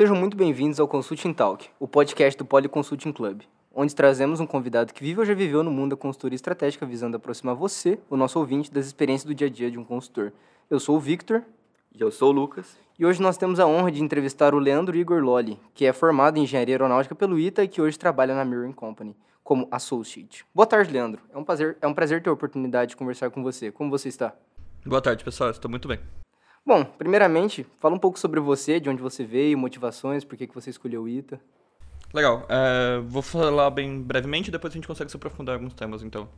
[0.00, 4.46] Sejam muito bem-vindos ao Consulting Talk, o podcast do Poly Consulting Club, onde trazemos um
[4.46, 8.16] convidado que vive ou já viveu no mundo da consultoria estratégica visando aproximar você, o
[8.16, 10.32] nosso ouvinte, das experiências do dia a dia de um consultor.
[10.70, 11.42] Eu sou o Victor.
[11.94, 12.78] E eu sou o Lucas.
[12.98, 16.38] E hoje nós temos a honra de entrevistar o Leandro Igor Lolli, que é formado
[16.38, 20.46] em Engenharia Aeronáutica pelo ITA e que hoje trabalha na Mirroring Company como associate.
[20.54, 21.20] Boa tarde, Leandro.
[21.30, 23.70] É um prazer, é um prazer ter a oportunidade de conversar com você.
[23.70, 24.32] Como você está?
[24.82, 25.50] Boa tarde, pessoal.
[25.50, 26.00] Estou muito bem.
[26.64, 30.54] Bom, primeiramente, fala um pouco sobre você, de onde você veio, motivações, por que, que
[30.54, 31.40] você escolheu o ITA.
[32.12, 32.46] Legal.
[32.48, 36.02] É, vou falar bem brevemente e depois a gente consegue se aprofundar em alguns temas,
[36.02, 36.28] então.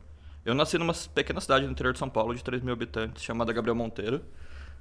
[0.45, 3.51] Eu nasci numa pequena cidade no interior de São Paulo, de 3 mil habitantes, chamada
[3.53, 4.21] Gabriel Monteiro.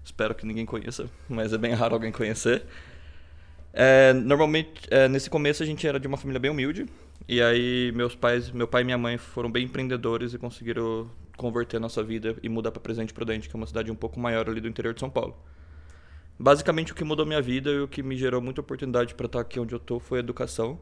[0.05, 2.65] Espero que ninguém conheça, mas é bem raro alguém conhecer.
[3.73, 6.87] É, normalmente, é, nesse começo a gente era de uma família bem humilde.
[7.29, 11.77] E aí meus pais, meu pai e minha mãe foram bem empreendedores e conseguiram converter
[11.77, 14.49] a nossa vida e mudar para Presidente Prudente, que é uma cidade um pouco maior
[14.49, 15.37] ali do interior de São Paulo.
[16.39, 19.41] Basicamente o que mudou minha vida e o que me gerou muita oportunidade para estar
[19.41, 20.79] aqui onde eu tô foi a educação.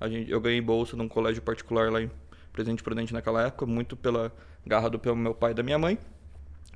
[0.00, 2.10] A gente, eu ganhei bolsa num colégio particular lá em
[2.52, 4.32] Presidente Prudente naquela época, muito pela
[4.66, 5.98] garra do meu pai e da minha mãe.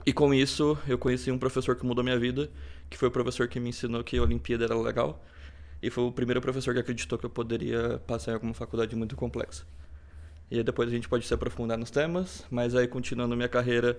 [0.06, 2.48] E com isso eu conheci um professor que mudou minha vida,
[2.88, 5.22] que foi o professor que me ensinou que a Olimpíada era legal.
[5.82, 9.14] E foi o primeiro professor que acreditou que eu poderia passar em alguma faculdade muito
[9.16, 9.64] complexa.
[10.50, 13.98] E aí depois a gente pode se aprofundar nos temas, mas aí continuando minha carreira,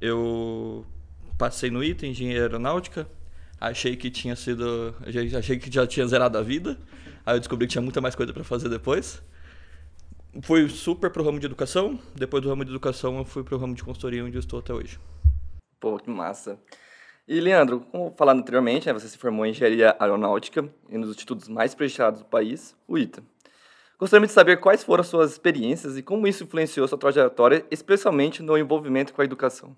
[0.00, 0.84] eu
[1.38, 3.08] passei no ITA, engenharia aeronáutica,
[3.60, 4.94] achei que tinha sido,
[5.36, 6.78] achei que já tinha zerado a vida,
[7.24, 9.22] aí eu descobri que tinha muita mais coisa para fazer depois.
[10.42, 13.74] Fui super pro ramo de educação, depois do ramo de educação eu fui pro ramo
[13.74, 15.00] de consultoria onde eu estou até hoje.
[15.80, 16.60] Pô, que massa.
[17.28, 21.10] E Leandro, como falado anteriormente, né, você se formou em engenharia aeronáutica em um dos
[21.10, 23.22] institutos mais prestigiados do país, o ITA.
[23.98, 28.42] Gostaria de saber quais foram as suas experiências e como isso influenciou sua trajetória, especialmente
[28.42, 29.76] no envolvimento com a educação.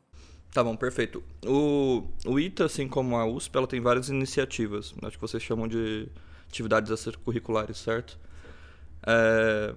[0.52, 1.22] Tá bom, perfeito.
[1.46, 4.94] O, o ITA, assim como a USP, ela tem várias iniciativas.
[5.02, 6.08] Acho que vocês chamam de
[6.48, 8.18] atividades extracurriculares, certo?
[9.06, 9.74] É,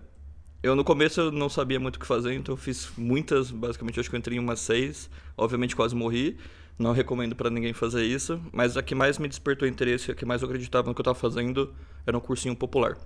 [0.63, 3.99] eu no começo eu não sabia muito o que fazer, então eu fiz muitas, basicamente
[3.99, 5.09] acho que eu entrei em umas seis.
[5.37, 6.37] Obviamente quase morri.
[6.81, 10.25] Não recomendo para ninguém fazer isso, mas a que mais me despertou interesse, a que
[10.25, 11.71] mais eu acreditava no que eu estava fazendo,
[12.07, 12.97] era um cursinho popular.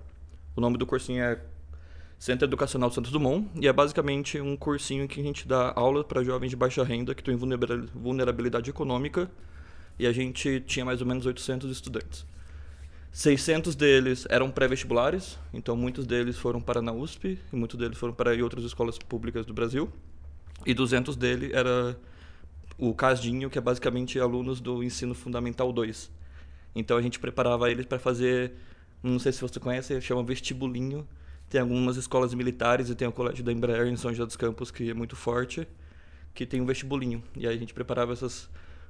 [0.55, 1.41] O nome do cursinho é
[2.17, 6.23] Centro Educacional Santos Dumont e é basicamente um cursinho que a gente dá aula para
[6.23, 9.29] jovens de baixa renda que estão em vulnerabilidade econômica
[9.99, 12.25] e a gente tinha mais ou menos 800 estudantes.
[13.11, 18.13] 600 deles eram pré-vestibulares, então muitos deles foram para na USP e muitos deles foram
[18.13, 19.91] para outras escolas públicas do Brasil.
[20.65, 21.97] E 200 dele era
[22.77, 26.11] o CASDinho, que é basicamente alunos do ensino fundamental 2.
[26.75, 28.53] Então a gente preparava eles para fazer
[29.05, 31.07] não sei se você conhece, chama vestibulinho.
[31.47, 34.71] Tem algumas escolas militares e tem o colégio da Embraer em São José dos Campos,
[34.71, 35.67] que é muito forte,
[36.33, 37.23] que tem um vestibulinho.
[37.35, 38.49] E aí a gente preparava essas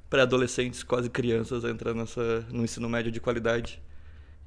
[0.09, 3.81] pré-adolescentes, quase crianças, a entrar nessa, no ensino médio de qualidade.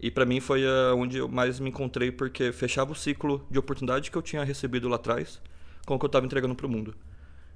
[0.01, 0.65] E para mim foi
[0.97, 4.89] onde eu mais me encontrei, porque fechava o ciclo de oportunidade que eu tinha recebido
[4.89, 5.41] lá atrás
[5.85, 6.95] com o que eu estava entregando para o mundo.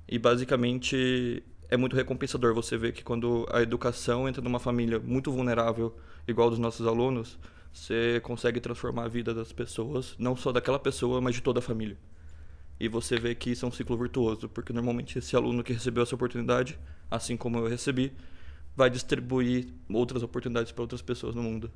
[0.09, 5.33] E basicamente é muito recompensador você ver que quando a educação entra numa família muito
[5.33, 5.97] vulnerável,
[6.29, 7.39] igual dos nossos alunos,
[7.73, 11.63] você consegue transformar a vida das pessoas, não só daquela pessoa, mas de toda a
[11.63, 11.97] família.
[12.79, 16.03] E você vê que isso é um ciclo virtuoso, porque normalmente esse aluno que recebeu
[16.03, 16.79] essa oportunidade,
[17.11, 18.13] assim como eu recebi,
[18.77, 21.71] vai distribuir outras oportunidades para outras pessoas no mundo.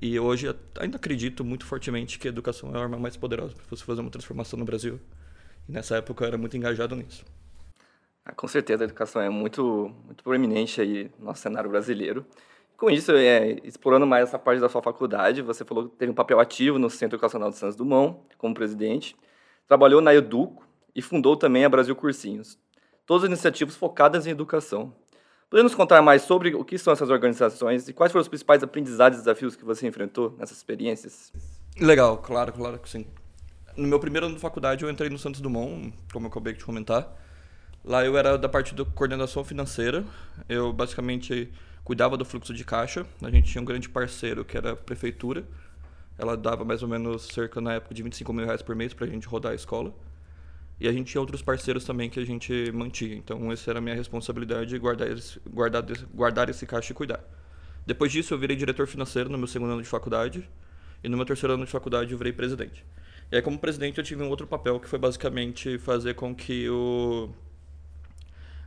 [0.00, 0.46] E hoje
[0.78, 4.00] ainda acredito muito fortemente que a educação é a arma mais poderosa para você fazer
[4.00, 4.98] uma transformação no Brasil.
[5.68, 7.22] E nessa época eu era muito engajado nisso.
[8.24, 12.26] Ah, com certeza a educação é muito, muito proeminente aí no nosso cenário brasileiro.
[12.76, 16.14] Com isso, é, explorando mais essa parte da sua faculdade, você falou que teve um
[16.14, 19.14] papel ativo no Centro Educacional de Santos Dumont, como presidente,
[19.68, 22.58] trabalhou na Educo e fundou também a Brasil Cursinhos.
[23.04, 24.94] Todas as iniciativas focadas em educação.
[25.50, 29.18] Podemos contar mais sobre o que são essas organizações e quais foram os principais aprendizados
[29.18, 31.32] e desafios que você enfrentou nessas experiências?
[31.78, 33.04] Legal, claro, claro que sim.
[33.76, 36.64] No meu primeiro ano de faculdade, eu entrei no Santos Dumont, como eu acabei de
[36.64, 37.12] comentar.
[37.84, 40.04] Lá eu era da parte da coordenação financeira.
[40.48, 41.50] Eu basicamente
[41.82, 43.06] cuidava do fluxo de caixa.
[43.22, 45.44] A gente tinha um grande parceiro que era a prefeitura.
[46.18, 49.06] Ela dava mais ou menos cerca na época de 25 mil reais por mês para
[49.06, 49.94] a gente rodar a escola.
[50.78, 53.14] E a gente tinha outros parceiros também que a gente mantinha.
[53.14, 57.22] Então, essa era a minha responsabilidade, guardar esse, guardar, guardar esse caixa e cuidar.
[57.86, 60.48] Depois disso, eu virei diretor financeiro no meu segundo ano de faculdade.
[61.02, 62.84] E no meu terceiro ano de faculdade, eu virei presidente.
[63.32, 66.68] E aí, como presidente, eu tive um outro papel que foi basicamente fazer com que
[66.68, 67.30] o...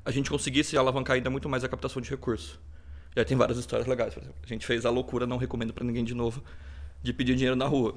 [0.06, 2.60] a gente conseguisse alavancar ainda muito mais a captação de recursos.
[3.16, 4.14] Já tem várias histórias legais.
[4.14, 6.44] Por exemplo, a gente fez a loucura, não recomendo para ninguém de novo,
[7.02, 7.96] de pedir dinheiro na rua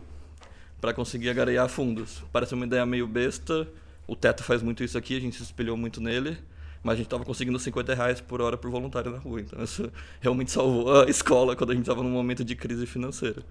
[0.81, 2.23] para conseguir agarear fundos.
[2.32, 3.67] Parece uma ideia meio besta.
[4.06, 6.38] O Teto faz muito isso aqui, a gente se espelhou muito nele.
[6.82, 9.41] mas a gente estava conseguindo 50 reais por hora por voluntário na rua.
[9.41, 13.43] Então isso realmente salvou a escola quando a gente estava num momento de crise financeira.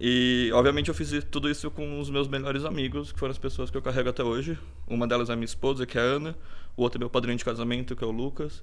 [0.00, 3.68] E, obviamente, eu fiz tudo isso com os meus melhores amigos, que foram as pessoas
[3.70, 4.56] que eu carrego até hoje.
[4.86, 6.36] Uma delas é minha esposa, que é a Ana.
[6.76, 8.62] O outro é meu padrinho de casamento, que é o Lucas.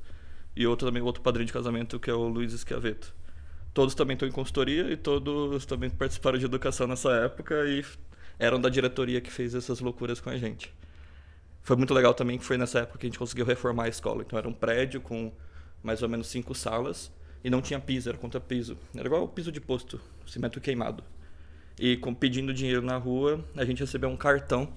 [0.55, 3.13] E outro também, outro padrinho de casamento, que é o Luiz Esquiaveto.
[3.73, 7.83] Todos também estão em consultoria e todos também participaram de educação nessa época e
[8.39, 10.73] eram da diretoria que fez essas loucuras com a gente.
[11.61, 14.23] Foi muito legal também que foi nessa época que a gente conseguiu reformar a escola.
[14.25, 15.29] Então era um prédio com
[15.83, 17.11] mais ou menos cinco salas
[17.43, 18.77] e não tinha piso, era contra piso.
[18.95, 21.03] Era igual o piso de posto, cimento queimado.
[21.79, 24.69] E com, pedindo dinheiro na rua, a gente recebeu um cartão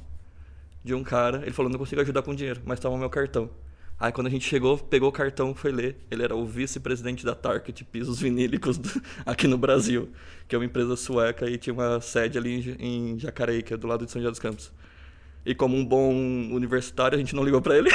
[0.84, 1.42] de um cara.
[1.42, 3.50] Ele falou: não consigo ajudar com dinheiro, mas o meu cartão.
[4.00, 5.96] Aí quando a gente chegou, pegou o cartão foi ler.
[6.08, 8.88] Ele era o vice-presidente da Target Pisos Vinílicos do,
[9.26, 10.08] aqui no Brasil,
[10.46, 13.76] que é uma empresa sueca e tinha uma sede ali em, em Jacareí, que é
[13.76, 14.72] do lado de São José dos Campos.
[15.44, 17.90] E como um bom universitário, a gente não ligou para ele.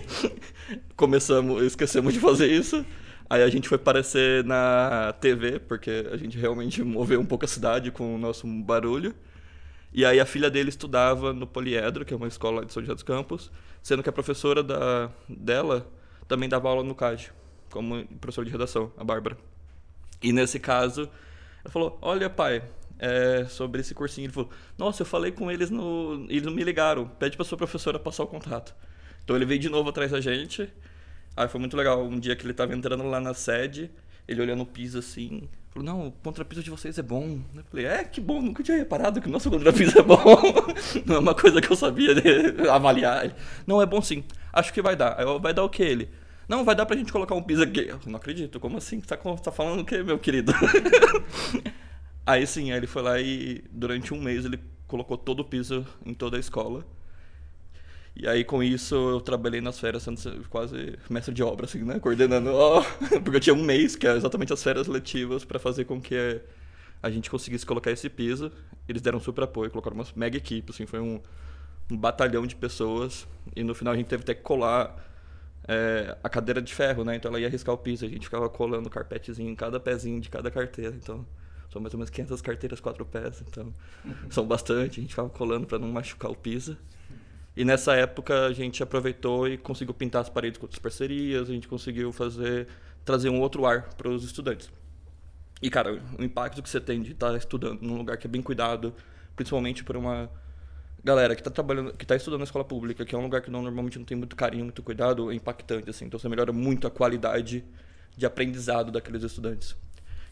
[0.96, 2.84] Começamos, esquecemos de fazer isso.
[3.28, 7.48] Aí a gente foi aparecer na TV, porque a gente realmente moveu um pouco a
[7.48, 9.14] cidade com o nosso barulho.
[9.92, 12.94] E aí a filha dele estudava no Poliedro, que é uma escola de São José
[12.94, 13.50] dos Campos,
[13.82, 15.86] sendo que a professora da, dela
[16.26, 17.32] também dava aula no CAD,
[17.70, 19.36] como professora de redação, a Bárbara.
[20.22, 21.08] E nesse caso,
[21.62, 22.62] ela falou: Olha, pai,
[22.98, 24.26] é, sobre esse cursinho.
[24.26, 26.26] Ele falou: Nossa, eu falei com eles no.
[26.28, 28.74] Eles não me ligaram, pede pra sua professora passar o contato.
[29.22, 30.72] Então ele veio de novo atrás da gente.
[31.36, 32.04] Aí foi muito legal.
[32.04, 33.90] Um dia que ele tava entrando lá na sede,
[34.26, 37.40] ele olhando o piso assim, falou: Não, o contrapiso de vocês é bom.
[37.54, 40.24] Eu falei: É, que bom, nunca tinha reparado que o nosso contrapiso é bom.
[41.04, 42.14] Não é uma coisa que eu sabia
[42.72, 43.34] avaliar.
[43.66, 44.24] Não, é bom sim.
[44.52, 45.16] Acho que vai dar.
[45.40, 46.08] Vai dar o que ele?
[46.48, 47.88] Não, vai dar pra gente colocar um piso aqui.
[47.88, 49.00] Eu não acredito, como assim?
[49.00, 50.52] Tá, tá falando o que, meu querido?
[52.26, 55.86] aí sim, aí ele foi lá e durante um mês ele colocou todo o piso
[56.04, 56.84] em toda a escola.
[58.16, 61.98] E aí, com isso, eu trabalhei nas férias sendo quase mestre de obra, assim, né?
[61.98, 62.50] Coordenando.
[63.24, 66.40] Porque eu tinha um mês, que é exatamente as férias letivas, para fazer com que
[67.02, 68.52] a gente conseguisse colocar esse piso.
[68.88, 71.20] Eles deram super apoio, colocaram uma mega equipe, assim, foi um,
[71.90, 73.26] um batalhão de pessoas.
[73.54, 74.96] E no final a gente teve até que colar
[75.66, 77.16] é, a cadeira de ferro, né?
[77.16, 80.30] Então ela ia riscar o piso, a gente ficava colando carpetezinho em cada pezinho de
[80.30, 80.94] cada carteira.
[80.94, 81.26] Então
[81.70, 83.74] são mais ou menos 500 carteiras, quatro pés, então
[84.30, 85.00] são bastante.
[85.00, 86.76] A gente ficava colando para não machucar o piso.
[87.56, 91.52] E nessa época a gente aproveitou e conseguiu pintar as paredes com outras parcerias, a
[91.52, 92.66] gente conseguiu fazer
[93.04, 94.70] trazer um outro ar para os estudantes.
[95.62, 98.30] E cara, o impacto que você tem de estar tá estudando num lugar que é
[98.30, 98.92] bem cuidado,
[99.36, 100.28] principalmente por uma
[101.04, 103.50] galera que está trabalhando, que está estudando na escola pública, que é um lugar que
[103.50, 106.06] não, normalmente não tem muito carinho, muito cuidado, é impactante assim.
[106.06, 107.64] Então você melhora muito a qualidade
[108.16, 109.76] de aprendizado daqueles estudantes.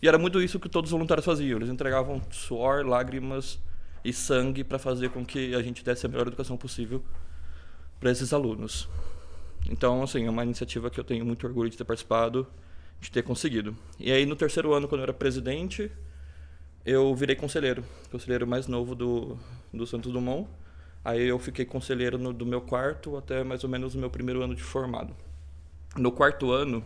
[0.00, 1.58] E era muito isso que todos os voluntários faziam.
[1.58, 3.58] Eles entregavam suor, lágrimas,
[4.04, 7.02] e sangue para fazer com que a gente desse a melhor educação possível
[8.00, 8.88] para esses alunos.
[9.70, 12.46] Então, assim, é uma iniciativa que eu tenho muito orgulho de ter participado,
[13.00, 13.76] de ter conseguido.
[13.98, 15.90] E aí, no terceiro ano, quando eu era presidente,
[16.84, 19.38] eu virei conselheiro, conselheiro mais novo do,
[19.72, 20.48] do Santos Dumont.
[21.04, 24.42] Aí eu fiquei conselheiro no, do meu quarto até mais ou menos o meu primeiro
[24.42, 25.14] ano de formado.
[25.96, 26.84] No quarto ano,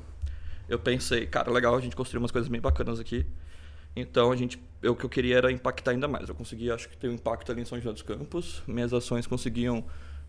[0.69, 3.27] eu pensei, cara, legal, a gente construiu umas coisas bem bacanas aqui.
[3.95, 6.29] Então a gente, eu, o que eu queria era impactar ainda mais.
[6.29, 8.63] Eu consegui, acho que ter um impacto ali em São José dos Campos.
[8.67, 9.85] Minhas ações conseguiam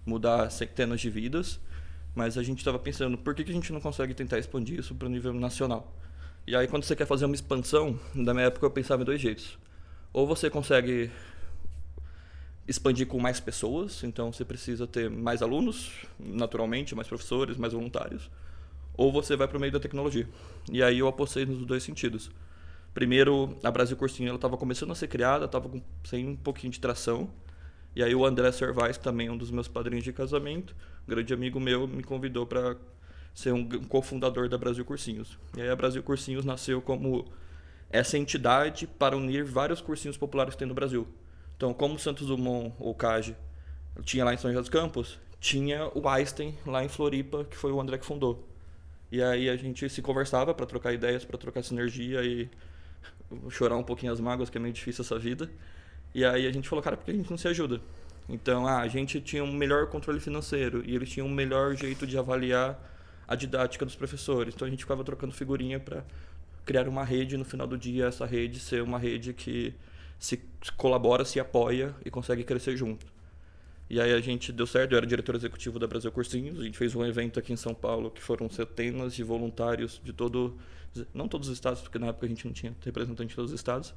[0.06, 1.60] mudar centenas de vidas,
[2.16, 4.96] mas a gente estava pensando, por que, que a gente não consegue tentar expandir isso
[4.96, 5.94] para o nível nacional?
[6.46, 9.22] E aí quando você quer fazer uma expansão, na minha época eu pensava em dois
[9.22, 9.60] jeitos.
[10.12, 11.12] Ou você consegue
[12.68, 18.30] expandir com mais pessoas, então você precisa ter mais alunos, naturalmente, mais professores, mais voluntários,
[18.96, 20.28] ou você vai para o meio da tecnologia.
[20.72, 22.32] E aí eu apostei nos dois sentidos.
[22.98, 25.70] Primeiro, a Brasil Cursinho ela estava começando a ser criada, estava
[26.04, 27.30] sem um pouquinho de tração.
[27.96, 30.76] E aí o André Servais, também um dos meus padrinhos de casamento,
[31.06, 32.76] um grande amigo meu, me convidou para
[33.36, 35.38] ser um cofundador da Brasil Cursinhos.
[35.56, 37.32] E aí a Brasil Cursinhos nasceu como
[37.92, 41.08] essa entidade para unir vários cursinhos populares que tem no Brasil.
[41.56, 43.36] Então, como o Santos Dumont ou CAGE
[44.06, 47.72] tinha lá em São José dos Campos, tinha o Einstein lá em Floripa, que foi
[47.72, 48.50] o André que fundou.
[49.12, 52.50] E aí a gente se conversava para trocar ideias, para trocar sinergia e
[53.50, 55.50] chorar um pouquinho as mágoas, que é meio difícil essa vida.
[56.14, 57.82] E aí a gente falou, cara, por que a gente não se ajuda?
[58.30, 62.06] Então, ah, a gente tinha um melhor controle financeiro e eles tinham um melhor jeito
[62.06, 62.78] de avaliar
[63.28, 64.56] a didática dos professores.
[64.56, 66.04] Então a gente ficava trocando figurinha para
[66.66, 69.74] criar uma rede no final do dia, essa rede ser uma rede que
[70.18, 70.42] se
[70.76, 73.06] colabora, se apoia e consegue crescer junto.
[73.90, 76.78] E aí a gente deu certo, eu era diretor executivo da Brasil Cursinhos, a gente
[76.78, 80.58] fez um evento aqui em São Paulo que foram centenas de voluntários de todo,
[81.14, 83.58] não todos os estados, porque na época a gente não tinha representante de todos os
[83.58, 83.94] estados,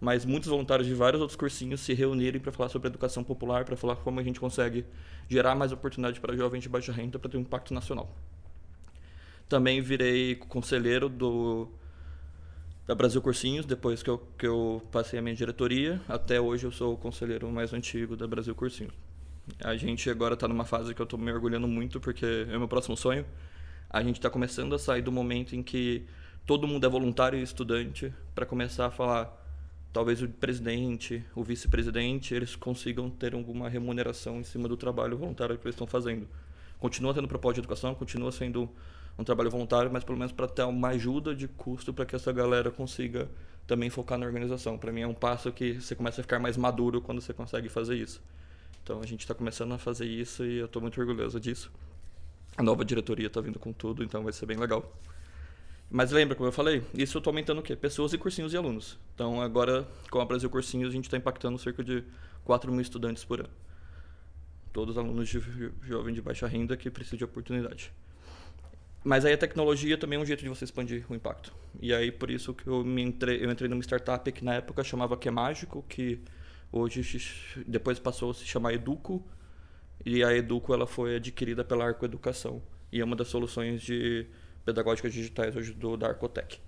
[0.00, 3.76] mas muitos voluntários de vários outros cursinhos se reunirem para falar sobre educação popular, para
[3.76, 4.84] falar como a gente consegue
[5.28, 8.12] gerar mais oportunidade para jovens de baixa renda para ter um impacto nacional.
[9.48, 11.68] Também virei conselheiro do
[12.86, 16.00] da Brasil Cursinhos, depois que eu, que eu passei a minha diretoria.
[16.08, 19.07] Até hoje eu sou o conselheiro mais antigo da Brasil Cursinhos.
[19.60, 22.58] A gente agora está numa fase que eu estou me orgulhando muito, porque é o
[22.58, 23.24] meu próximo sonho.
[23.90, 26.04] A gente está começando a sair do momento em que
[26.46, 29.34] todo mundo é voluntário e estudante para começar a falar
[29.92, 35.56] talvez o presidente, o vice-presidente, eles consigam ter alguma remuneração em cima do trabalho voluntário
[35.58, 36.28] que eles estão fazendo.
[36.78, 38.68] Continua tendo propósito de educação, continua sendo
[39.18, 42.30] um trabalho voluntário, mas pelo menos para ter uma ajuda de custo para que essa
[42.32, 43.28] galera consiga
[43.66, 44.78] também focar na organização.
[44.78, 47.68] Para mim é um passo que você começa a ficar mais maduro quando você consegue
[47.68, 48.22] fazer isso.
[48.88, 51.70] Então a gente está começando a fazer isso e eu estou muito orgulhoso disso.
[52.56, 54.98] A nova diretoria está vindo com tudo, então vai ser bem legal.
[55.90, 57.76] Mas lembra, como eu falei, isso eu estou aumentando o quê?
[57.76, 58.98] Pessoas e cursinhos e alunos.
[59.14, 62.02] Então agora, com a Brasil Cursinhos, a gente está impactando cerca de
[62.46, 63.50] 4 mil estudantes por ano.
[64.72, 65.38] Todos alunos de
[65.82, 67.92] jovem de baixa renda que precisam de oportunidade.
[69.04, 71.52] Mas aí a tecnologia também é um jeito de você expandir o impacto.
[71.78, 74.82] E aí por isso que eu me entrei, eu entrei numa startup que na época
[74.82, 76.18] chamava Que Mágico, que
[76.70, 77.02] hoje
[77.66, 79.26] depois passou a se chamar Educo.
[80.04, 84.26] E a Educo ela foi adquirida pela Arco Educação e é uma das soluções de
[84.64, 86.56] pedagógicas digitais hoje do da Arcotec.
[86.56, 86.60] O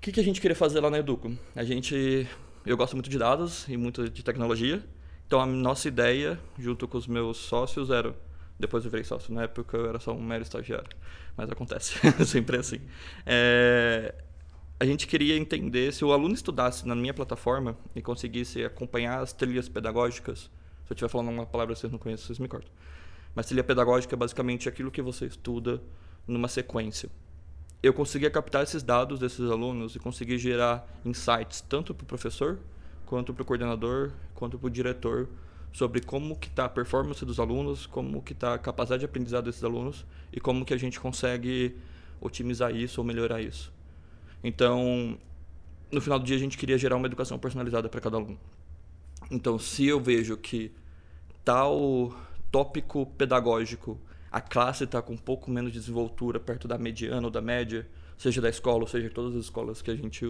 [0.00, 1.36] que, que a gente queria fazer lá na Educo?
[1.54, 2.26] A gente
[2.64, 4.82] eu gosto muito de dados e muito de tecnologia.
[5.26, 8.14] Então a nossa ideia, junto com os meus sócios, era
[8.58, 9.34] depois eu virei sócio.
[9.34, 10.90] Na época eu era só um mero estagiário.
[11.36, 11.94] Mas acontece,
[12.24, 12.80] sempre é assim.
[13.26, 14.14] É...
[14.82, 19.32] A gente queria entender se o aluno estudasse na minha plataforma e conseguisse acompanhar as
[19.32, 20.50] trilhas pedagógicas.
[20.84, 22.68] Se eu estiver falando uma palavra que vocês não conhecem, vocês me cortam.
[23.32, 25.80] Mas trilha pedagógica é basicamente aquilo que você estuda
[26.26, 27.08] numa sequência.
[27.80, 32.58] Eu conseguia captar esses dados desses alunos e conseguir gerar insights tanto para o professor,
[33.06, 35.28] quanto para o coordenador, quanto para o diretor
[35.72, 39.44] sobre como que está a performance dos alunos, como que está a capacidade de aprendizado
[39.44, 41.76] desses alunos e como que a gente consegue
[42.20, 43.72] otimizar isso ou melhorar isso.
[44.42, 45.18] Então,
[45.90, 48.38] no final do dia a gente queria gerar uma educação personalizada para cada aluno.
[49.30, 50.72] Então, se eu vejo que
[51.44, 52.14] tal
[52.50, 57.30] tópico pedagógico, a classe está com um pouco menos de desenvoltura perto da mediana ou
[57.30, 60.26] da média, seja da escola, ou seja, todas as escolas que a gente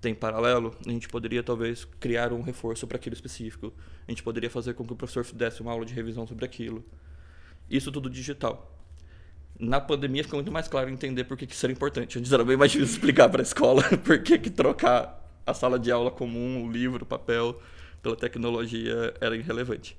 [0.00, 3.72] tem paralelo, a gente poderia talvez criar um reforço para aquilo específico.
[4.06, 6.84] A gente poderia fazer com que o professor desse uma aula de revisão sobre aquilo.
[7.68, 8.77] Isso tudo digital.
[9.58, 12.18] Na pandemia ficou muito mais claro entender por que, isso era importante.
[12.18, 15.78] Antes era bem mais difícil explicar para a escola por que, que trocar a sala
[15.78, 17.60] de aula comum, o livro, o papel,
[18.02, 19.96] pela tecnologia era irrelevante.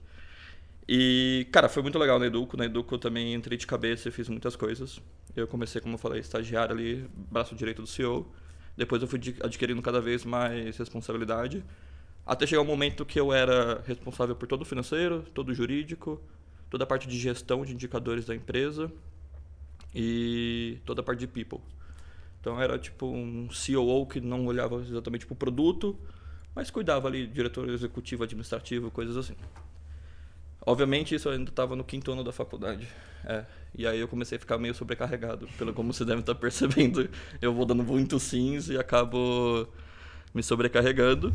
[0.87, 2.55] E, cara, foi muito legal na Educo.
[2.55, 5.01] Na Educo eu também entrei de cabeça e fiz muitas coisas.
[5.35, 8.31] Eu comecei, como eu falei, estagiário ali, braço direito do CEO
[8.79, 11.61] depois eu fui adquirindo cada vez mais responsabilidade.
[12.25, 16.21] Até chegar um momento que eu era responsável por todo o financeiro, todo o jurídico,
[16.69, 18.89] toda a parte de gestão de indicadores da empresa
[19.93, 21.59] e toda a parte de people.
[22.39, 25.97] Então era tipo um COO que não olhava exatamente para o produto,
[26.55, 29.35] mas cuidava ali, diretor executivo, administrativo, coisas assim.
[30.65, 32.87] Obviamente isso eu ainda estava no quinto ano da faculdade.
[33.25, 33.45] É.
[33.75, 37.09] E aí eu comecei a ficar meio sobrecarregado, pelo como você deve estar percebendo.
[37.41, 39.67] Eu vou dando muito sims e acabo
[40.33, 41.33] me sobrecarregando.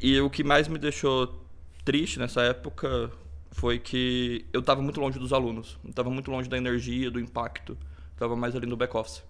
[0.00, 1.44] E o que mais me deixou
[1.84, 3.10] triste nessa época
[3.50, 7.76] foi que eu estava muito longe dos alunos, estava muito longe da energia, do impacto,
[8.12, 9.22] estava mais ali no back office.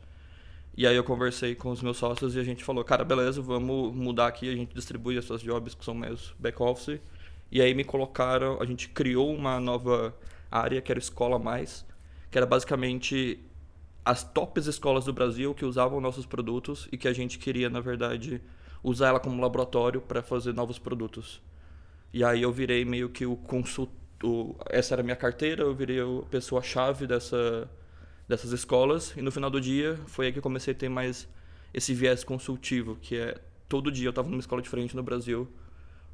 [0.76, 3.94] E aí eu conversei com os meus sócios e a gente falou, cara, beleza, vamos
[3.94, 7.00] mudar aqui, a gente distribui essas jobs que são mais back office.
[7.50, 10.14] E aí me colocaram, a gente criou uma nova
[10.50, 11.84] área que era Escola Mais,
[12.30, 13.40] que era basicamente
[14.04, 17.80] as tops escolas do Brasil que usavam nossos produtos e que a gente queria, na
[17.80, 18.40] verdade,
[18.82, 21.42] usar ela como laboratório para fazer novos produtos.
[22.12, 23.94] E aí eu virei meio que o consultor,
[24.70, 27.70] essa era a minha carteira, eu virei a pessoa-chave dessa,
[28.26, 31.28] dessas escolas e no final do dia foi aí que eu comecei a ter mais
[31.72, 33.36] esse viés consultivo, que é
[33.68, 35.48] todo dia eu estava numa escola diferente no Brasil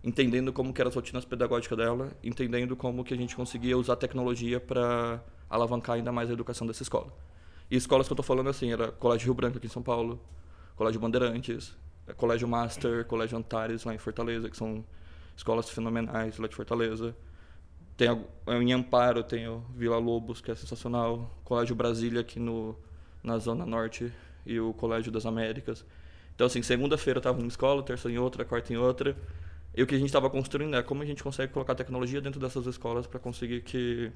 [0.05, 3.97] entendendo como que eram as rotinas pedagógicas dela, entendendo como que a gente conseguia usar
[3.97, 7.11] tecnologia para alavancar ainda mais a educação dessa escola.
[7.71, 10.21] E escolas que eu estou falando assim, era Colégio Rio Branco aqui em São Paulo,
[10.77, 11.75] Colégio Bandeirantes,
[12.19, 14.85] Colégio Master, Colégio Antares lá em Fortaleza, que são
[15.35, 17.17] escolas fenomenais lá de Fortaleza.
[17.97, 18.09] Tem
[18.61, 22.77] em Amparo tem o Vila Lobos, que é sensacional, Colégio Brasília aqui no
[23.23, 24.13] na zona norte
[24.45, 25.85] e o Colégio das Américas.
[26.35, 29.17] Então assim, segunda-feira estava numa escola, terça em outra, quarta em outra.
[29.77, 32.41] E o que a gente estava construindo é como a gente consegue colocar tecnologia dentro
[32.41, 34.11] dessas escolas para conseguir que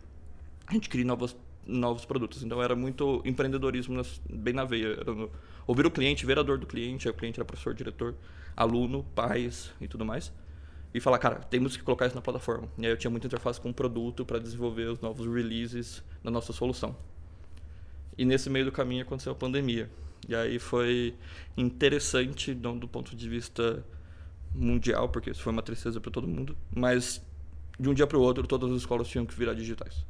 [0.67, 2.43] a gente crie novos, novos produtos.
[2.43, 4.97] Então era muito empreendedorismo bem na veia.
[5.05, 5.31] No,
[5.67, 8.15] ouvir o cliente, ver a dor do cliente, o cliente era professor, diretor.
[8.57, 10.33] aluno, pais e tudo mais.
[10.93, 12.69] E falar, cara, temos que colocar isso na plataforma.
[12.79, 16.31] E aí eu tinha muita interface com o produto para desenvolver os novos releases da
[16.31, 16.97] nossa solução.
[18.17, 19.91] E nesse meio do caminho aconteceu a pandemia.
[20.27, 21.15] E aí foi
[21.57, 23.85] interessante, não do ponto de vista
[24.55, 27.23] mundial, porque isso foi uma tristeza para todo mundo, mas
[27.79, 30.05] de um dia para o outro todas as escolas tinham que virar digitais.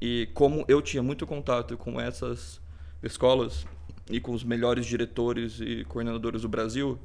[0.00, 2.60] E como eu tinha muito contato com essas
[3.02, 3.66] escolas
[4.10, 6.98] e com os melhores diretores e coordenadores do Brasil,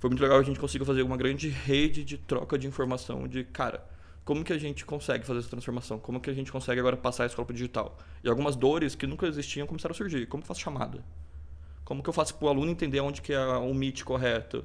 [0.00, 3.44] foi muito legal a gente conseguiu fazer uma grande rede de troca de informação de,
[3.44, 3.86] cara,
[4.24, 5.98] como que a gente consegue fazer essa transformação?
[5.98, 7.98] Como que a gente consegue agora passar a escola para digital?
[8.24, 10.26] E algumas dores que nunca existiam começaram a surgir.
[10.26, 11.04] Como que eu faço chamada?
[11.84, 14.64] Como que eu faço para o aluno entender onde que é o meet correto?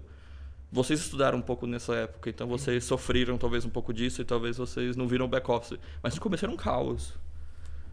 [0.72, 4.56] Vocês estudaram um pouco nessa época, então vocês sofreram talvez um pouco disso e talvez
[4.56, 5.78] vocês não viram o back-office.
[6.02, 7.14] Mas no começo era um caos.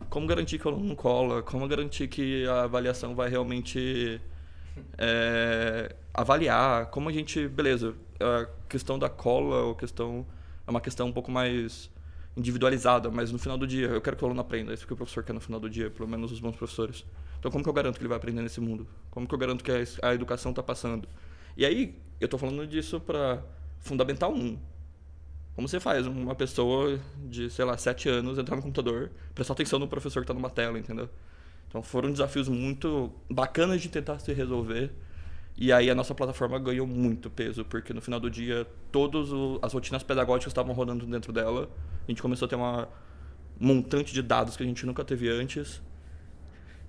[0.09, 1.43] Como garantir que o aluno não cola?
[1.43, 4.21] Como garantir que a avaliação vai realmente
[4.99, 6.87] é, avaliar?
[6.87, 7.49] Como a gente...
[7.49, 10.27] Beleza, a questão da cola, a questão
[10.67, 11.91] é uma questão um pouco mais
[12.37, 14.93] individualizada, mas no final do dia, eu quero que o aluno aprenda, é isso que
[14.93, 17.05] o professor quer no final do dia, pelo menos os bons professores.
[17.39, 18.87] Então, como que eu garanto que ele vai aprender nesse mundo?
[19.11, 21.09] Como que eu garanto que a educação está passando?
[21.57, 23.43] E aí, eu estou falando disso para
[23.81, 24.59] Fundamental 1.
[25.55, 26.99] Como você faz uma pessoa
[27.29, 30.49] de, sei lá, 7 anos entrar no computador, prestar atenção no professor que está numa
[30.49, 31.11] tela, entendeu?
[31.73, 34.93] Então, foram desafios muito bacanas de tentar se resolver,
[35.57, 39.31] e aí a nossa plataforma ganhou muito peso, porque no final do dia todas
[39.63, 41.71] as rotinas pedagógicas estavam rodando dentro dela.
[42.07, 42.91] A gente começou a ter uma
[43.59, 45.81] montante de dados que a gente nunca teve antes.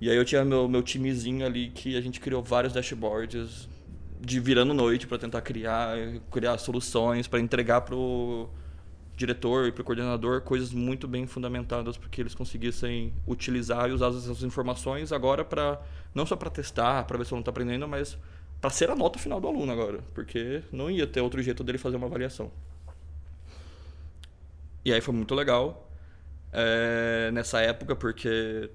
[0.01, 3.69] E aí eu tinha meu, meu timezinho ali que a gente criou vários dashboards
[4.19, 5.95] de virando noite para tentar criar,
[6.29, 8.49] criar soluções para entregar pro
[9.15, 14.07] diretor e pro coordenador coisas muito bem fundamentadas para que eles conseguissem utilizar e usar
[14.07, 15.79] essas informações agora para
[16.13, 18.17] não só para testar, para ver se o aluno está aprendendo, mas
[18.59, 21.77] para ser a nota final do aluno agora, porque não ia ter outro jeito dele
[21.77, 22.51] fazer uma avaliação.
[24.85, 25.89] E aí foi muito legal
[26.51, 28.69] é, nessa época, porque,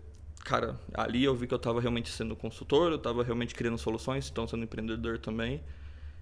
[0.44, 4.28] cara, ali eu vi que eu estava realmente sendo consultor, eu estava realmente criando soluções,
[4.30, 5.62] então sendo empreendedor também,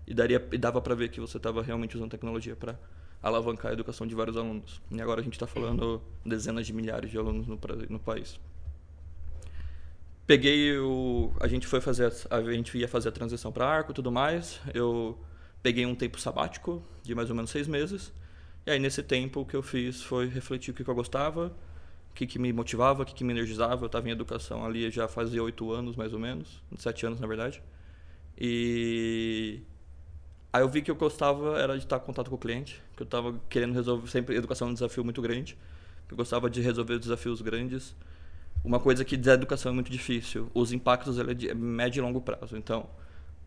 [0.06, 2.78] e, daria, e dava para ver que você estava realmente usando tecnologia para
[3.26, 4.80] alavancar a educação de vários alunos.
[4.90, 7.58] E agora a gente está falando dezenas de milhares de alunos no,
[7.88, 8.38] no país.
[10.26, 13.94] Peguei o a gente foi fazer a, gente ia fazer a transição para arco e
[13.94, 14.60] tudo mais.
[14.74, 15.18] Eu
[15.62, 18.12] peguei um tempo sabático de mais ou menos seis meses.
[18.64, 21.54] E aí nesse tempo o que eu fiz foi refletir o que, que eu gostava
[22.10, 23.84] o que, que me motivava o que, que me energizava.
[23.84, 26.62] Eu estava em educação ali já fazia oito anos mais ou menos.
[26.78, 27.62] Sete anos na verdade.
[28.38, 29.62] E
[30.56, 33.02] aí eu vi que eu gostava era de estar em contato com o cliente que
[33.02, 35.56] eu estava querendo resolver sempre educação é um desafio muito grande
[36.06, 37.94] que eu gostava de resolver desafios grandes
[38.66, 40.50] uma coisa que da educação é muito difícil.
[40.52, 42.56] Os impactos é de médio e longo prazo.
[42.56, 42.88] Então,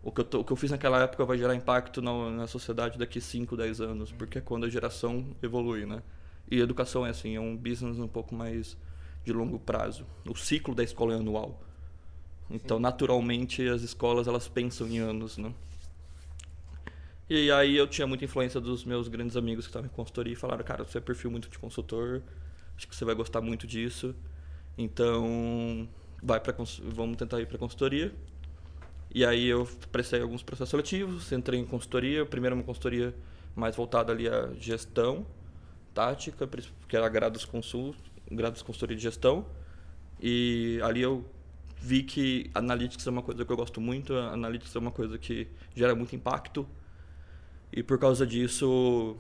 [0.02, 2.48] o que eu, tô, o que eu fiz naquela época vai gerar impacto na, na
[2.48, 6.02] sociedade daqui 5, 10 anos, porque é quando a geração evolui, né?
[6.50, 8.78] E educação é assim, é um business um pouco mais
[9.26, 10.06] de longo prazo.
[10.26, 11.62] O ciclo da escola é anual.
[12.50, 12.84] Então, Sim.
[12.84, 15.54] naturalmente, as escolas elas pensam em anos, né?
[17.30, 20.36] E aí eu tinha muita influência dos meus grandes amigos que estavam em consultoria e
[20.36, 22.24] falaram, cara, você é perfil muito de consultor,
[22.76, 24.16] acho que você vai gostar muito disso.
[24.76, 25.88] Então,
[26.24, 28.12] vai para vamos tentar ir para consultoria.
[29.14, 33.14] E aí eu prestei alguns processos seletivos, entrei em consultoria, primeiro uma consultoria
[33.56, 35.26] mais voltada ali à gestão
[35.94, 36.48] tática,
[36.88, 37.96] que era grados consul,
[38.32, 39.46] grados consultoria de gestão.
[40.22, 41.26] E ali eu
[41.78, 45.48] vi que analytics é uma coisa que eu gosto muito, analytics é uma coisa que
[45.76, 46.68] gera muito impacto.
[47.72, 49.16] E por causa disso,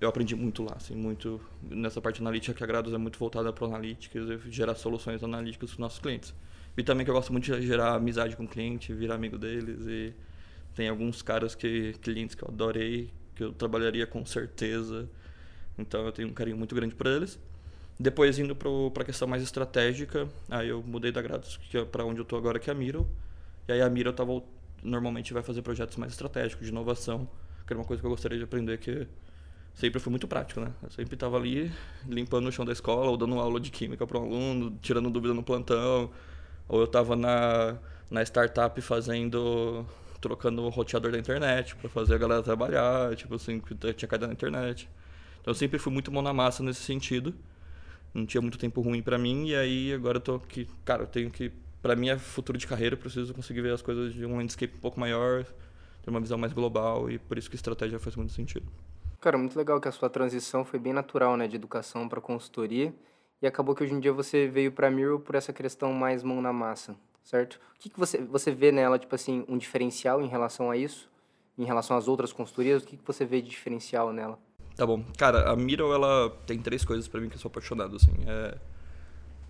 [0.00, 3.52] eu aprendi muito lá, assim, muito nessa parte analítica que a Grados é muito voltada
[3.52, 6.34] para analíticas e gerar soluções analíticas para os nossos clientes.
[6.76, 9.86] E também que eu gosto muito de gerar amizade com o cliente, virar amigo deles
[9.86, 10.12] e
[10.74, 15.08] tem alguns caras que clientes que eu adorei, que eu trabalharia com certeza.
[15.78, 17.38] Então eu tenho um carinho muito grande por eles.
[17.98, 22.20] Depois indo para a questão mais estratégica, aí eu mudei da Grados é para onde
[22.20, 23.08] eu estou agora, que é a Miro.
[23.66, 24.42] E aí a Miro tava,
[24.82, 27.26] normalmente vai fazer projetos mais estratégicos de inovação,
[27.66, 29.06] que era uma coisa que eu gostaria de aprender que
[29.74, 30.72] sempre fui muito prático, né?
[30.82, 31.70] Eu sempre estava ali
[32.08, 35.34] limpando o chão da escola, ou dando aula de química para um aluno, tirando dúvida
[35.34, 36.10] no plantão,
[36.68, 37.76] ou eu estava na,
[38.10, 39.84] na startup fazendo
[40.20, 44.26] trocando o roteador da internet para fazer a galera trabalhar, tipo assim, que tinha caído
[44.26, 44.88] na internet.
[45.40, 47.34] Então eu sempre fui muito mão na massa nesse sentido.
[48.14, 51.06] Não tinha muito tempo ruim para mim e aí agora eu tô aqui, cara, eu
[51.06, 51.52] tenho que
[51.82, 54.74] para mim é futuro de carreira, eu preciso conseguir ver as coisas de um landscape
[54.74, 55.44] um pouco maior,
[56.06, 58.66] ter uma visão mais global e por isso que estratégia faz muito sentido.
[59.20, 62.94] Cara, muito legal que a sua transição foi bem natural, né, de educação para consultoria.
[63.42, 66.22] E acabou que hoje em dia você veio para a Miro por essa questão mais
[66.22, 67.54] mão na massa, certo?
[67.74, 71.10] O que, que você, você vê nela, tipo assim, um diferencial em relação a isso?
[71.58, 72.82] em relação às outras consultorias?
[72.82, 74.38] O que você vê de diferencial nela?
[74.76, 75.02] Tá bom.
[75.16, 78.12] Cara, a Miro, ela tem três coisas para mim que eu sou apaixonado, assim.
[78.26, 78.58] É...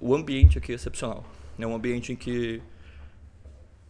[0.01, 1.25] O ambiente aqui é excepcional.
[1.59, 2.62] É um ambiente em que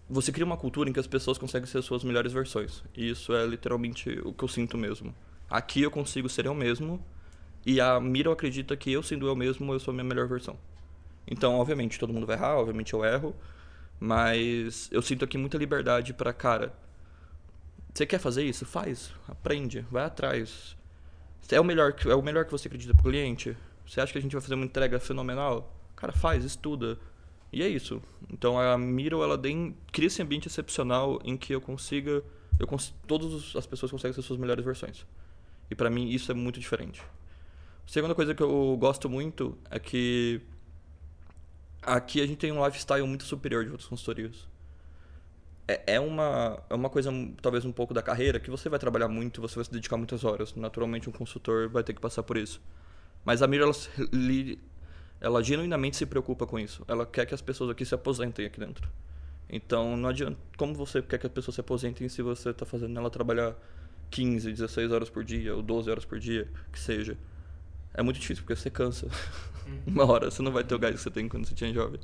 [0.08, 2.82] você cria uma cultura em que as pessoas conseguem ser suas melhores versões.
[2.96, 5.14] E isso é literalmente o que eu sinto mesmo.
[5.50, 7.04] Aqui eu consigo ser eu mesmo,
[7.64, 10.56] e a Miro acredita que eu sendo eu mesmo, eu sou a minha melhor versão.
[11.26, 13.34] Então, obviamente, todo mundo vai errar, obviamente eu erro,
[13.98, 16.72] mas eu sinto aqui muita liberdade para, cara,
[17.92, 18.64] você quer fazer isso?
[18.64, 20.76] Faz, aprende, vai atrás.
[21.50, 23.56] É o melhor, é o melhor que você acredita pro cliente?
[23.86, 25.72] Você acha que a gente vai fazer uma entrega fenomenal?
[25.96, 26.98] Cara, faz, estuda.
[27.52, 28.02] E é isso.
[28.30, 32.22] Então a Miro ela tem, cria esse ambiente excepcional em que eu consiga,
[32.58, 35.06] eu cons, todas as pessoas conseguem ser suas melhores versões.
[35.70, 37.00] E para mim isso é muito diferente.
[37.86, 40.40] A segunda coisa que eu gosto muito é que
[41.82, 44.48] aqui a gente tem um lifestyle muito superior de outras consultorias.
[45.68, 47.10] É, é, uma, é uma coisa,
[47.42, 50.24] talvez um pouco da carreira, que você vai trabalhar muito, você vai se dedicar muitas
[50.24, 50.54] horas.
[50.54, 52.60] Naturalmente, um consultor vai ter que passar por isso.
[53.24, 53.72] Mas a Miro, ela,
[55.20, 56.84] ela genuinamente se preocupa com isso.
[56.86, 58.88] Ela quer que as pessoas aqui se aposentem aqui dentro.
[59.48, 60.36] Então, não adianta.
[60.56, 63.54] Como você quer que as pessoas se aposentem se você está fazendo ela trabalhar
[64.10, 67.16] 15, 16 horas por dia, ou 12 horas por dia, que seja?
[67.94, 69.06] É muito difícil, porque você cansa.
[69.66, 69.80] Uhum.
[69.94, 72.00] Uma hora, você não vai ter o gás que você tem quando você tinha jovem.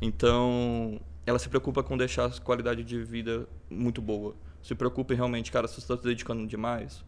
[0.00, 4.34] Então, ela se preocupa com deixar a qualidade de vida muito boa.
[4.62, 7.04] Se preocupa realmente, cara, se você está se dedicando demais.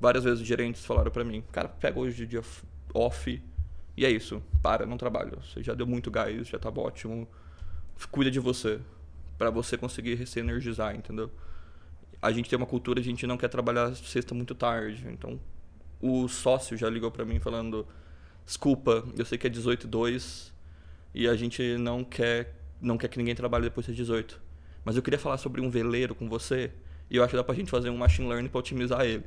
[0.00, 2.42] Várias vezes os gerentes falaram para mim, cara, pega hoje o dia
[2.94, 3.42] off
[4.00, 5.32] e é isso, para, não trabalha.
[5.42, 7.28] Você já deu muito gás, já tá ótimo.
[8.10, 8.80] Cuida de você,
[9.36, 11.30] para você conseguir se energizar, entendeu?
[12.22, 15.38] A gente tem uma cultura, a gente não quer trabalhar sexta muito tarde, então
[16.00, 17.86] o sócio já ligou para mim falando:
[18.46, 20.54] desculpa, eu sei que é 18 e 2
[21.14, 24.40] e a gente não quer, não quer que ninguém trabalhe depois das 18.
[24.82, 26.72] Mas eu queria falar sobre um veleiro com você
[27.10, 29.26] e eu acho que dá pra gente fazer um machine learning para otimizar ele.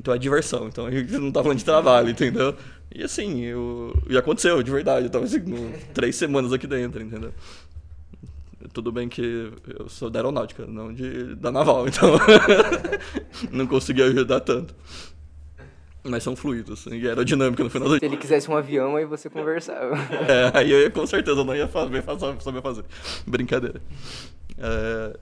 [0.00, 2.56] Então é diversão, então a gente não tá falando de trabalho, entendeu?
[2.92, 3.94] E assim, eu...
[4.08, 5.06] e aconteceu, de verdade.
[5.06, 5.40] Eu tava assim,
[5.92, 7.32] três semanas aqui dentro, entendeu?
[8.72, 12.18] Tudo bem que eu sou da aeronáutica, não de, da naval, então
[13.52, 14.74] não consegui ajudar tanto.
[16.02, 18.00] Mas são fluidos, e aerodinâmica no final do dia.
[18.00, 19.96] Se ele quisesse um avião, aí você conversava.
[20.26, 22.84] É, aí eu com certeza não ia saber fazer, fazer.
[23.26, 23.82] Brincadeira.
[24.56, 25.18] É...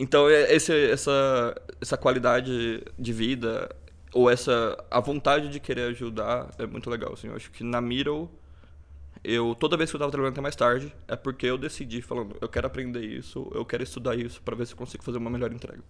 [0.00, 3.68] Então, é, esse, essa, essa qualidade de vida,
[4.14, 7.12] ou essa a vontade de querer ajudar, é muito legal.
[7.12, 7.28] Assim.
[7.28, 8.30] Eu acho que na Miro,
[9.22, 12.34] eu, toda vez que eu estava trabalhando até mais tarde, é porque eu decidi, falando,
[12.40, 15.28] eu quero aprender isso, eu quero estudar isso para ver se eu consigo fazer uma
[15.28, 15.82] melhor entrega.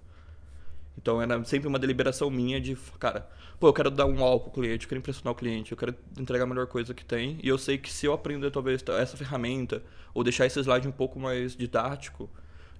[0.99, 4.61] Então era sempre uma deliberação minha de, cara, pô, eu quero dar um álcool pro
[4.61, 7.39] cliente, eu quero impressionar o cliente, eu quero entregar a melhor coisa que tem.
[7.45, 10.93] E eu sei que se eu aprender talvez essa ferramenta, ou deixar esse slide um
[10.93, 12.29] pouco mais didático,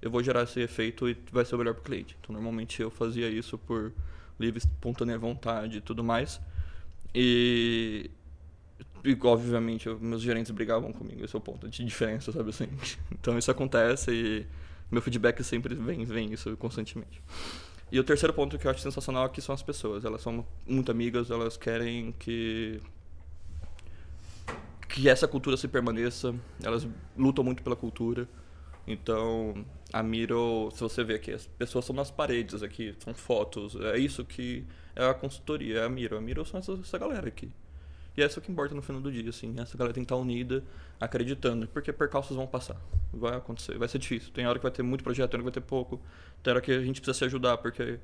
[0.01, 2.17] eu vou gerar esse efeito e vai ser o melhor pro cliente.
[2.19, 3.93] Então normalmente eu fazia isso por
[4.39, 6.41] livre, espontânea vontade e tudo mais.
[7.13, 8.09] E,
[9.03, 12.67] e obviamente meus gerentes brigavam comigo, esse é o ponto de diferença, sabe assim.
[13.11, 14.45] Então isso acontece e
[14.89, 17.21] meu feedback sempre vem, vem isso constantemente.
[17.91, 20.05] E o terceiro ponto que eu acho sensacional aqui são as pessoas.
[20.05, 22.79] Elas são muito amigas, elas querem que
[24.87, 26.33] que essa cultura se permaneça.
[26.63, 26.87] Elas
[27.17, 28.27] lutam muito pela cultura.
[28.87, 33.75] Então, a Miro, se você ver aqui, as pessoas são nas paredes aqui, são fotos.
[33.75, 34.65] É isso que
[34.95, 36.17] é a consultoria, é a Miro.
[36.17, 37.51] A Miro são essa, essa galera aqui.
[38.15, 39.53] E é isso que importa no final do dia, assim.
[39.57, 40.63] Essa galera tem que estar unida,
[40.99, 41.67] acreditando.
[41.67, 42.75] Porque percalços vão passar.
[43.13, 43.77] Vai acontecer.
[43.77, 44.31] Vai ser difícil.
[44.33, 46.01] Tem hora que vai ter muito projeto, tem hora que vai ter pouco.
[46.43, 47.99] Tem hora que a gente precisa se ajudar, porque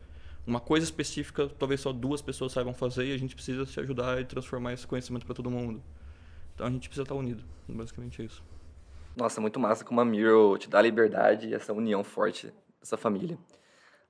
[0.45, 4.21] uma coisa específica talvez só duas pessoas saibam fazer e a gente precisa se ajudar
[4.21, 5.83] e transformar esse conhecimento para todo mundo.
[6.55, 7.43] Então a gente precisa estar unido.
[7.67, 8.41] Basicamente é isso.
[9.17, 13.35] Nossa, muito massa como a Miro te dá liberdade e essa união forte dessa família.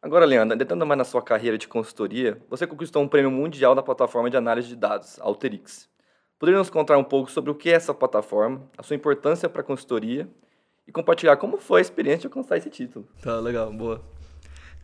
[0.01, 3.81] Agora, Leandro, entrando mais na sua carreira de consultoria, você conquistou um prêmio mundial da
[3.81, 5.89] plataforma de análise de dados, Alteryx.
[6.37, 9.61] Poderia nos contar um pouco sobre o que é essa plataforma, a sua importância para
[9.61, 10.29] a consultoria
[10.85, 13.07] e compartilhar como foi a experiência de alcançar esse título?
[13.21, 14.03] Tá, legal, boa.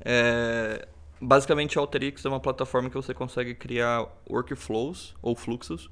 [0.05, 0.87] É,
[1.19, 5.91] basicamente, a Alteryx é uma plataforma que você consegue criar workflows ou fluxos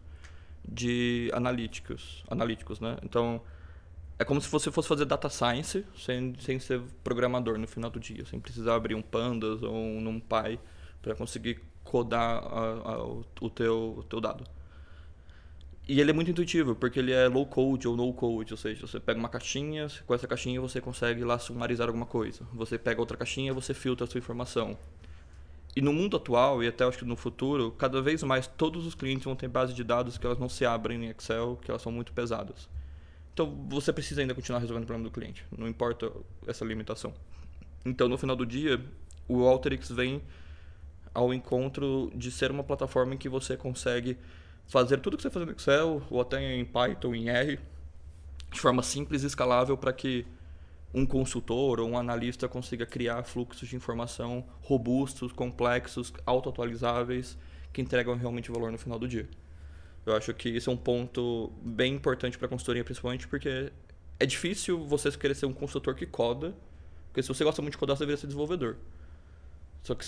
[0.65, 2.95] de analíticos, analíticos, né?
[3.03, 3.41] Então,
[4.21, 7.99] é como se você fosse fazer data science sem, sem ser programador no final do
[7.99, 10.59] dia, sem precisar abrir um Pandas ou um NumPy
[11.01, 14.43] para conseguir codar a, a, o, teu, o teu dado.
[15.87, 18.85] E ele é muito intuitivo, porque ele é low code ou no code, ou seja,
[18.85, 22.45] você pega uma caixinha, com essa caixinha você consegue lá sumarizar alguma coisa.
[22.53, 24.77] Você pega outra caixinha, você filtra a sua informação.
[25.75, 28.93] E no mundo atual, e até acho que no futuro, cada vez mais todos os
[28.93, 31.81] clientes vão ter base de dados que elas não se abrem em Excel, que elas
[31.81, 32.69] são muito pesadas.
[33.33, 36.11] Então você precisa ainda continuar resolvendo o problema do cliente, não importa
[36.47, 37.13] essa limitação.
[37.85, 38.83] Então no final do dia,
[39.27, 40.21] o Alteryx vem
[41.13, 44.17] ao encontro de ser uma plataforma em que você consegue
[44.67, 47.59] fazer tudo que você faz no Excel ou até em Python, em R,
[48.51, 50.25] de forma simples e escalável para que
[50.93, 57.37] um consultor ou um analista consiga criar fluxos de informação robustos, complexos, auto-atualizáveis,
[57.71, 59.27] que entregam realmente valor no final do dia.
[60.05, 63.71] Eu acho que isso é um ponto bem importante para consultoria, principalmente porque
[64.19, 66.55] é difícil você querer ser um consultor que coda,
[67.07, 68.77] porque se você gosta muito de codar, você deveria ser desenvolvedor.
[69.83, 70.05] Só que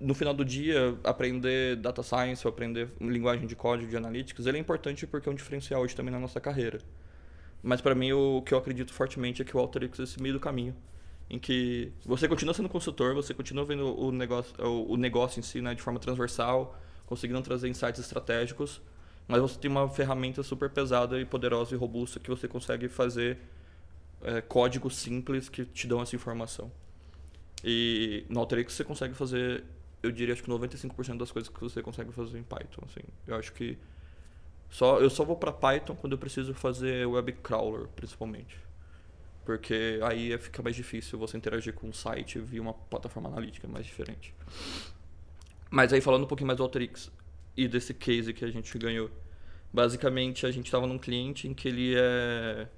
[0.00, 4.60] no final do dia, aprender data science, aprender linguagem de código, de analytics, ele é
[4.60, 6.80] importante porque é um diferencial hoje também na nossa carreira.
[7.62, 10.34] Mas para mim, o que eu acredito fortemente é que o Alteryx é esse meio
[10.34, 10.74] do caminho.
[11.28, 15.60] Em que você continua sendo consultor, você continua vendo o negócio, o, negócio em si
[15.60, 18.80] né, de forma transversal, conseguindo trazer insights estratégicos,
[19.30, 23.38] mas você tem uma ferramenta super pesada e poderosa e robusta que você consegue fazer
[24.22, 26.70] é, códigos simples que te dão essa informação.
[27.62, 29.62] E no Alteryx você consegue fazer,
[30.02, 32.82] eu diria, acho que 95% das coisas que você consegue fazer em Python.
[32.84, 33.06] Assim.
[33.24, 33.78] Eu acho que
[34.68, 38.58] só, eu só vou para Python quando eu preciso fazer web crawler, principalmente.
[39.44, 43.86] Porque aí fica mais difícil você interagir com um site via uma plataforma analítica mais
[43.86, 44.34] diferente.
[45.70, 47.12] Mas aí falando um pouquinho mais do Alteryx
[47.56, 49.10] e desse case que a gente ganhou.
[49.72, 52.68] Basicamente, a gente estava num cliente em que ele é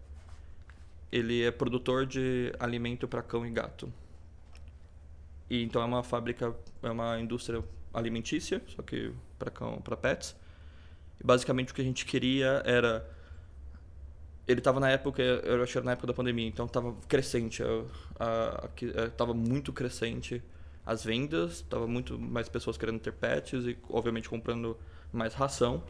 [1.10, 3.92] ele é produtor de alimento para cão e gato.
[5.50, 10.34] E então é uma fábrica, é uma indústria alimentícia, só que para cão, para pets.
[11.20, 13.06] E basicamente o que a gente queria era
[14.46, 17.62] ele estava na época, eu achei na época da pandemia, então estava crescente,
[19.08, 20.42] estava é, muito crescente
[20.84, 24.76] as vendas, estava muito mais pessoas querendo ter pets e obviamente comprando
[25.12, 25.82] mais ração.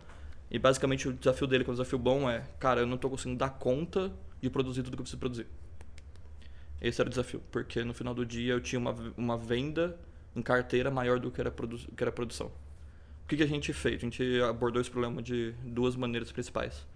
[0.51, 3.11] E basicamente o desafio dele, que é um desafio bom, é, cara, eu não estou
[3.11, 5.47] conseguindo dar conta de produzir tudo que eu preciso produzir.
[6.81, 9.99] Esse era o desafio, porque no final do dia eu tinha uma, uma venda
[10.35, 12.51] em carteira maior do que era, produ que era produção
[13.33, 13.97] que, que a gente fez?
[13.97, 16.87] A gente abordou esse problema de duas maneiras principais.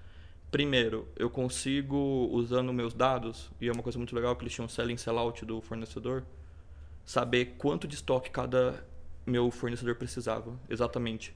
[0.51, 4.69] Primeiro, eu consigo, usando meus dados, e é uma coisa muito legal que eles tinham
[4.69, 6.23] sell-in, sell-out do fornecedor,
[7.07, 8.85] saber quanto de estoque cada
[9.25, 11.35] meu fornecedor precisava, exatamente,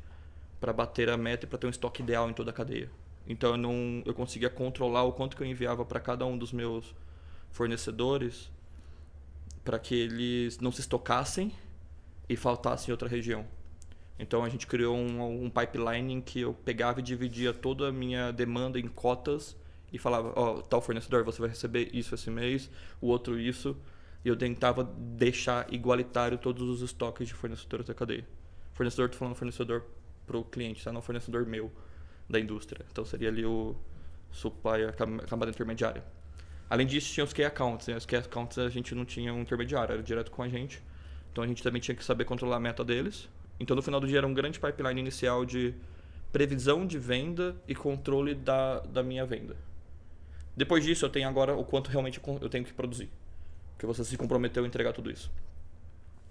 [0.60, 2.90] para bater a meta e para ter um estoque ideal em toda a cadeia.
[3.26, 6.52] Então eu, não, eu conseguia controlar o quanto que eu enviava para cada um dos
[6.52, 6.94] meus
[7.50, 8.50] fornecedores
[9.64, 11.52] para que eles não se estocassem
[12.28, 13.46] e faltassem em outra região.
[14.18, 17.92] Então a gente criou um, um pipeline em que eu pegava e dividia toda a
[17.92, 19.56] minha demanda em cotas
[19.92, 23.76] e falava, ó, oh, tal fornecedor, você vai receber isso esse mês, o outro isso.
[24.24, 28.26] E eu tentava deixar igualitário todos os estoques de fornecedores da cadeia.
[28.72, 29.84] Fornecedor, tô falando fornecedor
[30.26, 30.92] para o cliente, tá?
[30.92, 31.72] não fornecedor meu
[32.28, 32.84] da indústria.
[32.90, 33.74] Então seria ali o
[34.30, 36.04] supply, a camada intermediária.
[36.68, 37.88] Além disso, tinha os key accounts.
[37.88, 37.96] Né?
[37.96, 40.82] Os key accounts a gente não tinha um intermediário, era direto com a gente.
[41.32, 43.28] Então a gente também tinha que saber controlar a meta deles
[43.60, 45.74] então, no final do dia, era um grande pipeline inicial de
[46.32, 49.54] previsão de venda e controle da, da minha venda.
[50.56, 53.10] Depois disso, eu tenho agora o quanto realmente eu tenho que produzir.
[53.80, 55.32] Porque você se comprometeu a entregar tudo isso.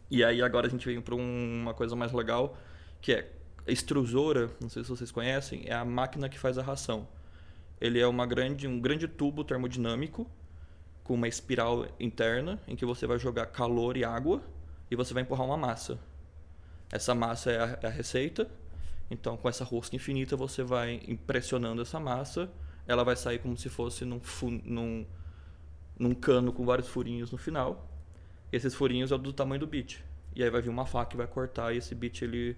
[0.07, 2.55] E aí, agora a gente vem para uma coisa mais legal,
[3.01, 3.31] que é
[3.65, 7.07] extrusora, não sei se vocês conhecem, é a máquina que faz a ração.
[7.81, 10.29] Ele é uma grande, um grande tubo termodinâmico
[11.03, 14.43] com uma espiral interna em que você vai jogar calor e água
[14.91, 15.97] e você vai empurrar uma massa.
[16.91, 18.47] Essa massa é a, é a receita.
[19.09, 22.47] Então, com essa rosca infinita, você vai impressionando essa massa.
[22.87, 24.21] Ela vai sair como se fosse num,
[24.63, 25.03] num,
[25.99, 27.87] num cano com vários furinhos no final.
[28.51, 30.03] Esses furinhos é do tamanho do bit.
[30.35, 32.57] E aí vai vir uma faca que vai cortar e esse bit ele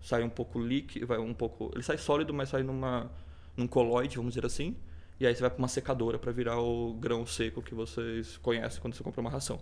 [0.00, 3.10] sai um pouco líquido, vai um pouco, ele sai sólido, mas sai numa
[3.56, 4.76] num coloide, vamos dizer assim.
[5.18, 8.80] E aí você vai para uma secadora para virar o grão seco que vocês conhecem
[8.80, 9.60] quando você compra uma ração.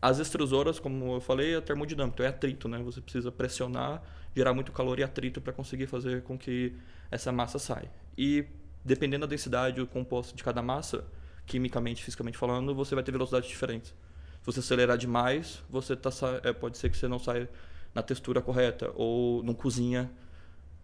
[0.00, 2.78] As extrusoras, como eu falei, é termodinâmico, é atrito, né?
[2.78, 4.02] Você precisa pressionar,
[4.34, 6.74] gerar muito calor e atrito para conseguir fazer com que
[7.10, 7.90] essa massa saia.
[8.16, 8.46] E
[8.82, 11.04] dependendo da densidade o composto de cada massa,
[11.50, 13.90] quimicamente, fisicamente falando, você vai ter velocidades diferentes.
[13.90, 16.10] Se você acelerar demais, você tá
[16.44, 17.50] é, pode ser que você não saia
[17.92, 20.08] na textura correta ou não cozinha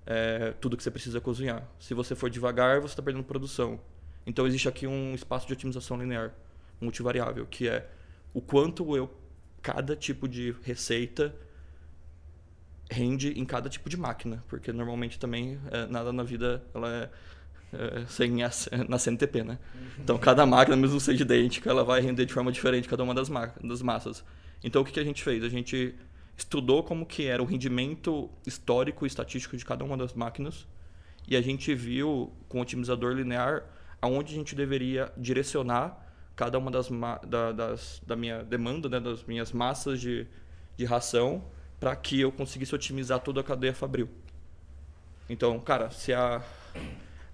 [0.05, 1.63] é, tudo que você precisa cozinhar.
[1.79, 3.79] Se você for devagar, você está perdendo produção.
[4.27, 6.35] Então existe aqui um espaço de otimização linear
[6.81, 7.89] multivariável, que é
[8.35, 9.09] o quanto eu
[9.63, 11.33] cada tipo de receita
[12.91, 17.11] rende em cada tipo de máquina, porque normalmente também é, nada na vida ela é,
[17.73, 18.33] é sem
[18.89, 19.59] na CNTP, né?
[19.99, 23.29] Então cada máquina, mesmo seja idêntica, ela vai render de forma diferente cada uma das,
[23.63, 24.25] das massas.
[24.63, 25.43] Então o que, que a gente fez?
[25.43, 25.95] A gente
[26.37, 30.67] estudou como que era o rendimento histórico e estatístico de cada uma das máquinas
[31.27, 33.65] e a gente viu com o otimizador linear
[34.01, 36.05] aonde a gente deveria direcionar
[36.37, 36.89] cada uma das,
[37.27, 40.27] da, das da minha demanda, né, das minhas massas de,
[40.77, 41.43] de ração
[41.81, 44.09] para que eu conseguisse otimizar toda a cadeia fabril.
[45.29, 46.43] Então, cara, se a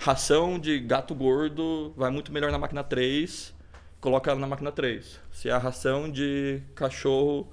[0.03, 3.55] ração de gato gordo vai muito melhor na máquina 3,
[4.01, 5.21] coloca ela na máquina 3.
[5.31, 7.49] Se a ração de cachorro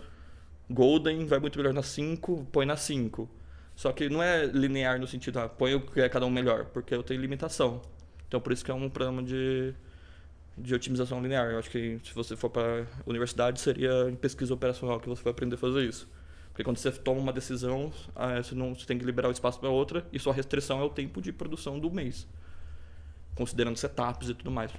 [0.67, 3.29] golden vai muito melhor na 5, põe na 5.
[3.75, 6.65] Só que não é linear no sentido, ah, põe o que é cada um melhor,
[6.65, 7.83] porque eu tenho limitação.
[8.27, 9.75] Então, por isso que é um programa de,
[10.57, 11.51] de otimização linear.
[11.51, 15.31] Eu acho que se você for para universidade, seria em pesquisa operacional que você vai
[15.31, 16.09] aprender a fazer isso.
[16.59, 19.57] Porque quando você toma uma decisão, ah, você, não, você tem que liberar o espaço
[19.61, 22.27] para outra, e sua restrição é o tempo de produção do mês,
[23.33, 24.69] considerando setups e tudo mais.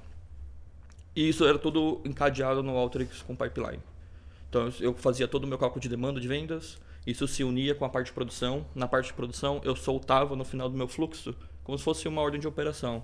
[1.16, 3.82] E isso era tudo encadeado no Alteryx com pipeline.
[4.50, 7.86] Então eu fazia todo o meu cálculo de demanda de vendas, isso se unia com
[7.86, 8.66] a parte de produção.
[8.74, 12.20] Na parte de produção, eu soltava no final do meu fluxo como se fosse uma
[12.20, 13.02] ordem de operação.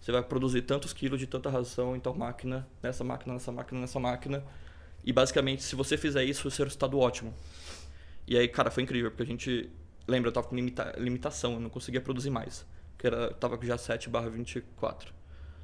[0.00, 3.80] Você vai produzir tantos quilos de tanta ração em tal máquina, nessa máquina, nessa máquina,
[3.80, 4.44] nessa máquina.
[5.04, 7.32] E basicamente, se você fizer isso, o seu resultado ótimo.
[8.26, 9.70] E aí, cara, foi incrível, porque a gente.
[10.06, 12.66] Lembra, eu tava com limita, limitação, eu não conseguia produzir mais.
[12.92, 15.12] Porque era, tava com já 7 barra 24.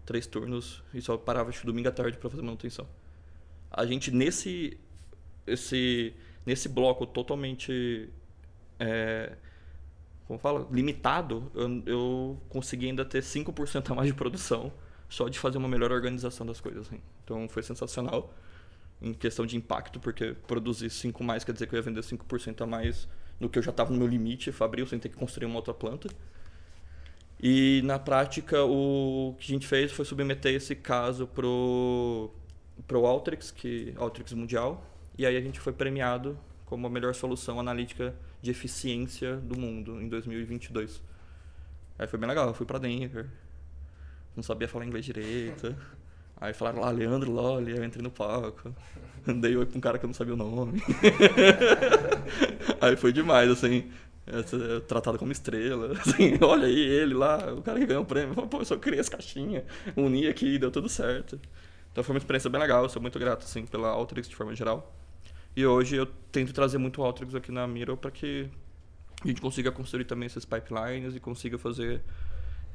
[0.07, 2.89] Três turnos e só parava acho, domingo à tarde para fazer manutenção.
[3.71, 4.79] A gente, nesse.
[5.47, 8.09] Esse nesse bloco totalmente
[8.79, 9.37] é,
[10.27, 14.73] como fala, limitado, eu, eu consegui ainda ter 5% a mais de produção
[15.09, 16.87] só de fazer uma melhor organização das coisas.
[16.87, 17.01] Assim.
[17.25, 18.33] Então foi sensacional
[19.01, 22.61] em questão de impacto, porque produzir 5 mais quer dizer que eu ia vender 5%
[22.61, 23.09] a mais
[23.39, 25.73] no que eu já estava no meu limite fabril sem ter que construir uma outra
[25.73, 26.09] planta.
[27.43, 32.31] E na prática o que a gente fez foi submeter esse caso pro
[32.87, 34.85] pro Alteryx, que Alteryx Mundial,
[35.17, 40.01] e aí a gente foi premiado como a melhor solução analítica de eficiência do mundo
[40.01, 41.03] em 2022.
[41.99, 43.29] Aí foi bem legal, eu fui para Denver.
[44.35, 45.77] Não sabia falar inglês direito.
[46.41, 48.75] Aí falaram lá, Leandro Lolli, eu entrei no palco.
[49.41, 50.83] Dei oi pra um cara que eu não sabia o nome.
[52.81, 53.91] aí foi demais, assim.
[54.89, 55.93] Tratado como estrela.
[56.01, 58.35] Assim, olha aí ele lá, o cara que ganhou o prêmio.
[58.47, 59.65] Pô, eu só criei as caixinhas,
[59.97, 61.39] uni aqui, deu tudo certo.
[61.91, 64.55] Então foi uma experiência bem legal, eu sou muito grato, assim, pela Alteryx de forma
[64.55, 64.95] geral.
[65.57, 68.49] E hoje eu tento trazer muito Alteryx aqui na Miro para que
[69.25, 72.01] a gente consiga construir também esses pipelines e consiga fazer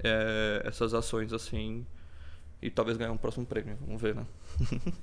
[0.04, 1.86] é, essas ações assim
[2.66, 3.78] e talvez ganhar um próximo prêmio.
[3.86, 4.26] Vamos ver, né?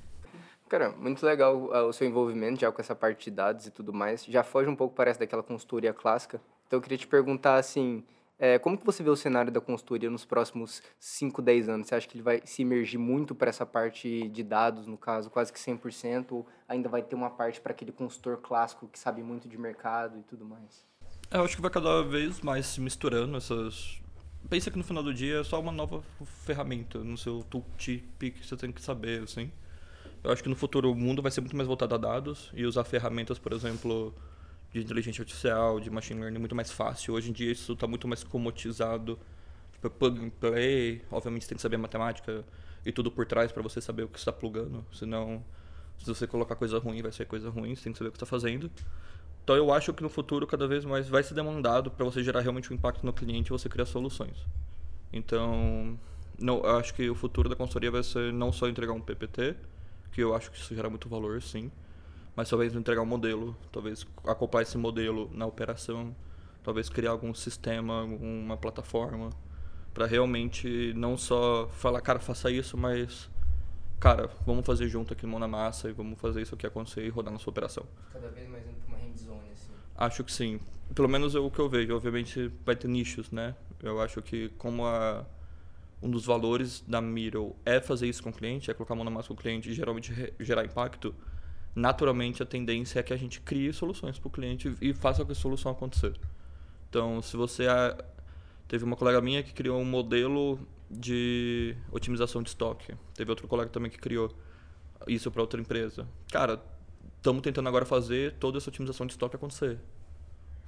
[0.67, 4.25] Cara, muito legal o seu envolvimento já com essa parte de dados e tudo mais.
[4.25, 6.41] Já foge um pouco, parece, daquela consultoria clássica.
[6.67, 8.03] Então eu queria te perguntar, assim,
[8.39, 11.87] é, como que você vê o cenário da consultoria nos próximos 5, 10 anos?
[11.87, 15.29] Você acha que ele vai se emergir muito para essa parte de dados, no caso,
[15.29, 19.23] quase que 100%, ou ainda vai ter uma parte para aquele consultor clássico que sabe
[19.23, 20.85] muito de mercado e tudo mais?
[21.31, 24.02] É, eu acho que vai cada vez mais se misturando essas...
[24.49, 26.03] Pensa que no final do dia é só uma nova
[26.45, 29.51] ferramenta no seu tooltip que você tem que saber, assim.
[30.23, 32.65] Eu acho que no futuro o mundo vai ser muito mais voltado a dados e
[32.65, 34.13] usar ferramentas, por exemplo
[34.73, 37.13] de inteligência artificial, de machine learning muito mais fácil.
[37.13, 39.19] Hoje em dia isso está muito mais comoditizado.
[39.73, 42.43] Tipo, plug and play, obviamente você tem que saber matemática
[42.85, 44.83] e tudo por trás para você saber o que está plugando.
[44.91, 45.43] Senão,
[45.99, 48.17] se você colocar coisa ruim, vai ser coisa ruim, você tem que saber o que
[48.17, 48.71] está fazendo.
[49.43, 52.41] Então eu acho que no futuro cada vez mais vai ser demandado para você gerar
[52.41, 54.37] realmente um impacto no cliente e você criar soluções.
[55.11, 55.99] Então,
[56.39, 59.55] não, eu acho que o futuro da consultoria vai ser não só entregar um PPT,
[60.11, 61.71] que eu acho que isso gera muito valor, sim,
[62.35, 66.15] mas talvez entregar um modelo, talvez acoplar esse modelo na operação,
[66.63, 69.29] talvez criar algum sistema, alguma plataforma
[69.93, 73.29] para realmente não só falar, cara, faça isso, mas
[73.99, 77.09] cara, vamos fazer junto aqui mão na massa e vamos fazer isso aqui acontecer e
[77.09, 77.85] rodar na sua operação.
[78.11, 79.71] Cada vez mais indo para uma hands-on assim.
[79.95, 80.59] Acho que sim.
[80.93, 81.95] Pelo menos é o que eu vejo.
[81.95, 83.55] Obviamente vai ter nichos, né?
[83.81, 85.25] Eu acho que como a
[86.01, 89.05] um dos valores da Miro é fazer isso com o cliente, é colocar a mão
[89.05, 91.15] na massa com o cliente e geralmente gerar impacto
[91.75, 95.35] naturalmente a tendência é que a gente crie soluções para o cliente e faça a
[95.35, 96.13] solução acontecer.
[96.89, 97.65] Então, se você
[98.67, 103.69] teve uma colega minha que criou um modelo de otimização de estoque, teve outro colega
[103.69, 104.31] também que criou
[105.07, 106.07] isso para outra empresa.
[106.31, 106.61] Cara,
[107.23, 109.79] estamos tentando agora fazer toda essa otimização de estoque acontecer.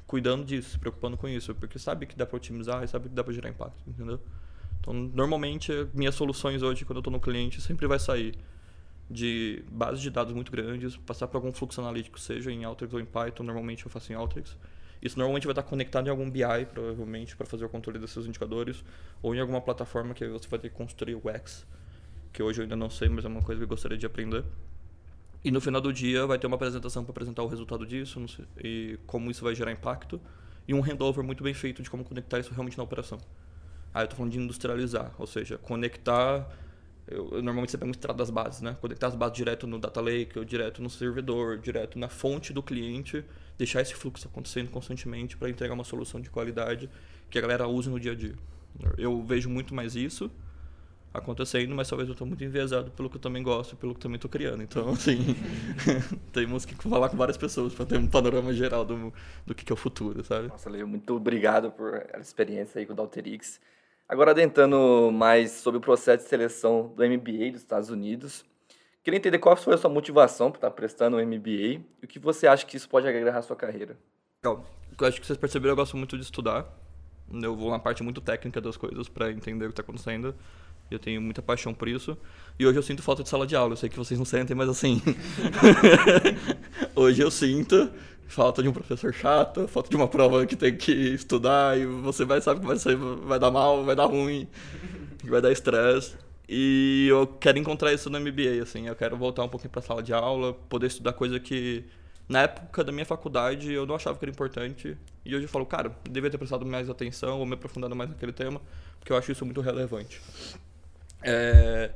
[0.08, 3.16] Cuidando disso, se preocupando com isso, porque sabe que dá para otimizar e sabe que
[3.16, 4.22] dá para gerar impacto, entendeu?
[4.80, 8.36] Então, normalmente, minhas soluções hoje, quando eu estou no cliente, sempre vai sair
[9.12, 13.02] de bases de dados muito grandes, passar para algum fluxo analítico, seja em Alteryx ou
[13.02, 14.58] em Python, normalmente eu faço em Alteryx.
[15.02, 18.82] Isso normalmente vai estar conectado em algum BI, provavelmente, para fazer o controle desses indicadores,
[19.22, 21.68] ou em alguma plataforma que você vai ter que construir o X,
[22.32, 24.46] que hoje eu ainda não sei, mas é uma coisa que eu gostaria de aprender.
[25.46, 28.46] E no final do dia vai ter uma apresentação para apresentar o resultado disso sei,
[28.64, 30.20] e como isso vai gerar impacto,
[30.68, 33.20] e um handover muito bem feito de como conectar isso realmente na operação.
[33.94, 36.52] Aí eu estou falando de industrializar, ou seja, conectar
[37.08, 38.76] eu, eu normalmente você pega um estrada das bases, né?
[38.82, 42.64] Conectar as bases direto no data lake, ou direto no servidor, direto na fonte do
[42.64, 43.24] cliente,
[43.56, 46.90] deixar esse fluxo acontecendo constantemente para entregar uma solução de qualidade
[47.30, 48.34] que a galera use no dia a dia.
[48.98, 50.32] Eu vejo muito mais isso
[51.18, 54.02] acontecendo, mas talvez eu estou muito enviesado pelo que eu também gosto, pelo que eu
[54.04, 54.62] também estou criando.
[54.64, 55.36] Então, assim,
[56.34, 59.14] temos que falar com várias pessoas para ter um panorama geral do,
[59.46, 60.48] do que, é o futuro, sabe?
[60.48, 63.60] Nossa, Leo, muito obrigado por a experiência aí com o Dalterix.
[64.08, 68.46] Agora, adentrando mais sobre o processo de seleção do MBA dos Estados Unidos,
[69.04, 72.20] queria entender qual foi a sua motivação para estar prestando o MBA e o que
[72.20, 73.98] você acha que isso pode agregar à sua carreira.
[74.44, 74.64] Legal.
[75.00, 76.68] Eu acho que vocês perceberam, eu gosto muito de estudar.
[77.32, 80.36] Eu vou na parte muito técnica das coisas para entender o que está acontecendo.
[80.90, 82.18] Eu tenho muita paixão por isso.
[82.58, 83.74] E hoje eu sinto falta de sala de aula.
[83.74, 85.02] Eu sei que vocês não sentem, mas assim.
[86.96, 87.90] hoje eu sinto
[88.28, 92.26] falta de um professor chato, falta de uma prova que tem que estudar e você
[92.26, 94.48] vai sabe que vai, ser, vai dar mal, vai dar ruim,
[95.24, 96.16] vai dar estresse.
[96.48, 98.88] E eu quero encontrar isso no MBA, assim.
[98.88, 101.84] Eu quero voltar um pouquinho para a sala de aula, poder estudar coisa que
[102.28, 104.98] na época da minha faculdade eu não achava que era importante.
[105.24, 108.32] E hoje eu falo, cara, devia ter prestado mais atenção ou me aprofundado mais naquele
[108.32, 108.62] tema,
[109.00, 110.22] porque eu acho isso muito relevante.
[111.22, 111.92] É...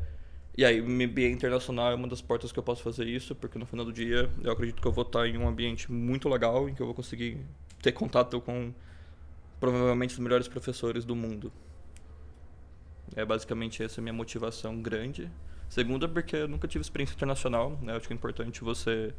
[0.58, 3.66] E aí, MBA internacional é uma das portas que eu posso fazer isso, porque no
[3.66, 6.74] final do dia eu acredito que eu vou estar em um ambiente muito legal, em
[6.74, 7.38] que eu vou conseguir
[7.82, 8.74] ter contato com
[9.60, 11.52] provavelmente os melhores professores do mundo.
[13.16, 15.32] É basicamente essa a minha motivação grande.
[15.70, 17.94] Segunda, porque eu nunca tive experiência internacional, né?
[17.94, 19.14] Eu acho que é importante você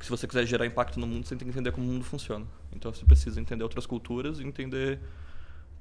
[0.00, 2.46] se você quiser gerar impacto no mundo, você tem que entender como o mundo funciona.
[2.72, 5.00] Então você precisa entender outras culturas e entender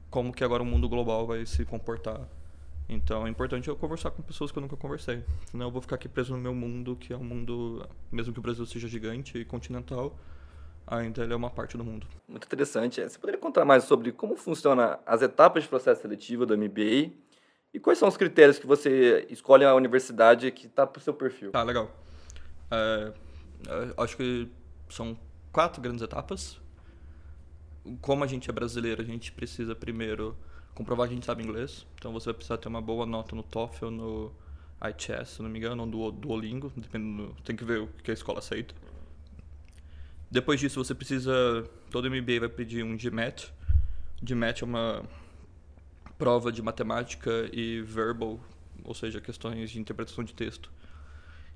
[0.09, 2.21] como que agora o mundo global vai se comportar
[2.89, 5.23] então é importante eu conversar com pessoas que eu nunca conversei.
[5.51, 8.39] Senão eu vou ficar aqui preso no meu mundo, que é um mundo, mesmo que
[8.39, 10.17] o Brasil seja gigante e continental,
[10.85, 12.07] ainda ele é uma parte do mundo.
[12.27, 13.01] Muito interessante.
[13.01, 17.11] Você poderia contar mais sobre como funciona as etapas de processo seletivo do MBA
[17.73, 21.13] e quais são os critérios que você escolhe a universidade que está para o seu
[21.13, 21.51] perfil?
[21.53, 21.91] Ah, legal.
[22.71, 23.13] É,
[23.97, 24.49] acho que
[24.89, 25.19] são
[25.51, 26.59] quatro grandes etapas.
[28.01, 30.37] Como a gente é brasileiro, a gente precisa primeiro
[30.77, 31.87] comprovar que a gente sabe inglês.
[31.95, 34.31] Então você vai precisar ter uma boa nota no TOEFL, no
[34.87, 38.13] ITS, se não me engano, ou no Duolingo, dependendo, tem que ver o que a
[38.13, 38.75] escola aceita.
[40.29, 43.51] Depois disso, você precisa, todo MBA vai pedir um GMAT.
[44.21, 45.03] GMAT é uma
[46.15, 48.39] prova de matemática e verbal,
[48.83, 50.71] ou seja, questões de interpretação de texto,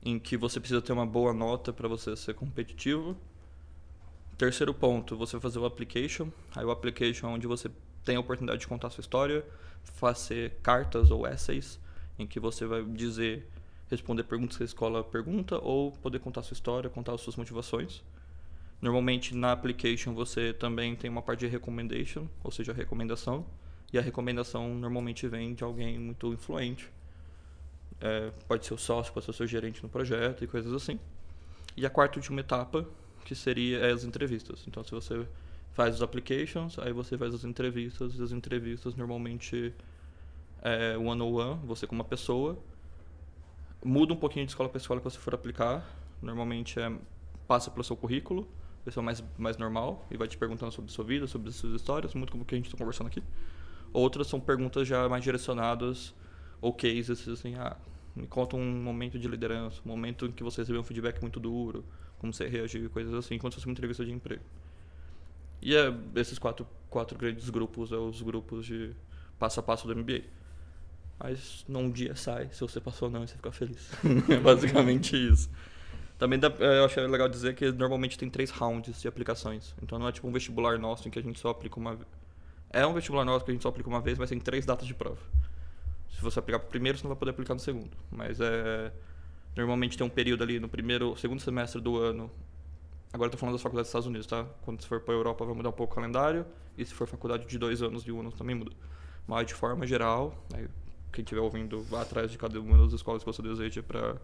[0.02, 3.16] em que você precisa ter uma boa nota para você ser competitivo.
[4.36, 6.30] Terceiro ponto, você vai fazer o application.
[6.56, 7.70] Aí o application é onde você
[8.04, 9.46] tem a oportunidade de contar sua história,
[9.84, 11.80] fazer cartas ou essays
[12.18, 13.48] em que você vai dizer,
[13.90, 18.04] responder perguntas que a escola pergunta ou poder contar sua história, contar as suas motivações.
[18.82, 23.46] Normalmente na application você também tem uma parte de recommendation, ou seja, recomendação,
[23.94, 26.90] e a recomendação normalmente vem de alguém muito influente.
[28.00, 31.00] É, pode ser o sócio, pode ser o seu gerente no projeto e coisas assim.
[31.76, 32.88] E a quarta e última etapa,
[33.26, 34.64] que seria as entrevistas.
[34.68, 35.28] Então, se você
[35.74, 39.74] faz os applications, aí você faz as entrevistas, e as entrevistas normalmente
[40.62, 42.58] é one-on-one, você com uma pessoa.
[43.84, 45.84] Muda um pouquinho de escola para escola que você for aplicar.
[46.22, 46.92] Normalmente é
[47.48, 48.48] passa pelo seu currículo,
[48.86, 52.32] pessoa mais, mais normal, e vai te perguntando sobre sua vida, sobre suas histórias, muito
[52.32, 53.22] como que a gente está conversando aqui.
[53.92, 56.14] Outras são perguntas já mais direcionadas,
[56.62, 57.76] ou cases, assim, ah,
[58.16, 61.40] me conta um momento de liderança, um momento em que você recebeu um feedback muito
[61.40, 61.84] duro,
[62.20, 64.44] como você reagiu, coisas assim, enquanto fosse uma entrevista de emprego.
[65.62, 68.92] E é, esses quatro, quatro grandes grupos, é os grupos de
[69.38, 70.22] passo a passo do MBA.
[71.20, 73.92] Mas num dia sai, se você passou ou não, você fica feliz.
[74.30, 75.50] é basicamente isso.
[76.18, 79.76] Também dá, é, eu acho legal dizer que normalmente tem três rounds de aplicações.
[79.82, 82.08] Então não é tipo um vestibular nosso em que a gente só aplica uma vez.
[82.70, 84.88] É um vestibular nosso que a gente só aplica uma vez, mas tem três datas
[84.88, 85.20] de prova.
[86.12, 87.92] Se você aplicar pro primeiro, você não vai poder aplicar no segundo.
[88.10, 88.92] Mas é.
[89.56, 92.32] Normalmente tem um período ali no primeiro, segundo semestre do ano,
[93.14, 94.46] Agora estou falando das faculdades dos Estados Unidos, tá?
[94.62, 96.46] Quando se for para a Europa vai mudar um pouco o calendário.
[96.78, 98.72] E se for faculdade de dois anos, de ano também muda.
[99.28, 100.34] Mas de forma geral,
[101.12, 104.18] quem estiver ouvindo, vá atrás de cada uma das escolas que você deseja para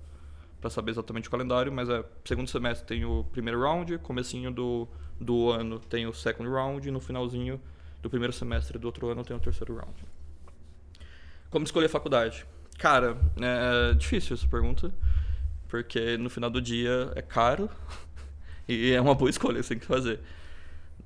[0.59, 4.87] para saber exatamente o calendário, mas é segundo semestre tem o primeiro round, comecinho do,
[5.19, 7.61] do ano tem o second round e no finalzinho
[8.01, 10.03] do primeiro semestre do outro ano tem o terceiro round.
[11.49, 12.45] Como escolher faculdade?
[12.77, 14.91] Cara, é difícil essa pergunta,
[15.67, 17.69] porque no final do dia é caro,
[18.67, 20.19] e é uma boa escolha que você tem que fazer.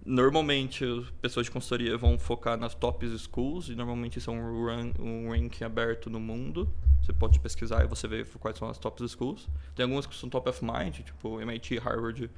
[0.03, 4.65] Normalmente, as pessoas de consultoria vão focar nas top schools, e normalmente isso é um,
[4.65, 6.67] run, um ranking aberto no mundo.
[7.03, 9.47] Você pode pesquisar e você vê quais são as top schools.
[9.75, 12.29] Tem algumas que são top of mind, tipo MIT, Harvard,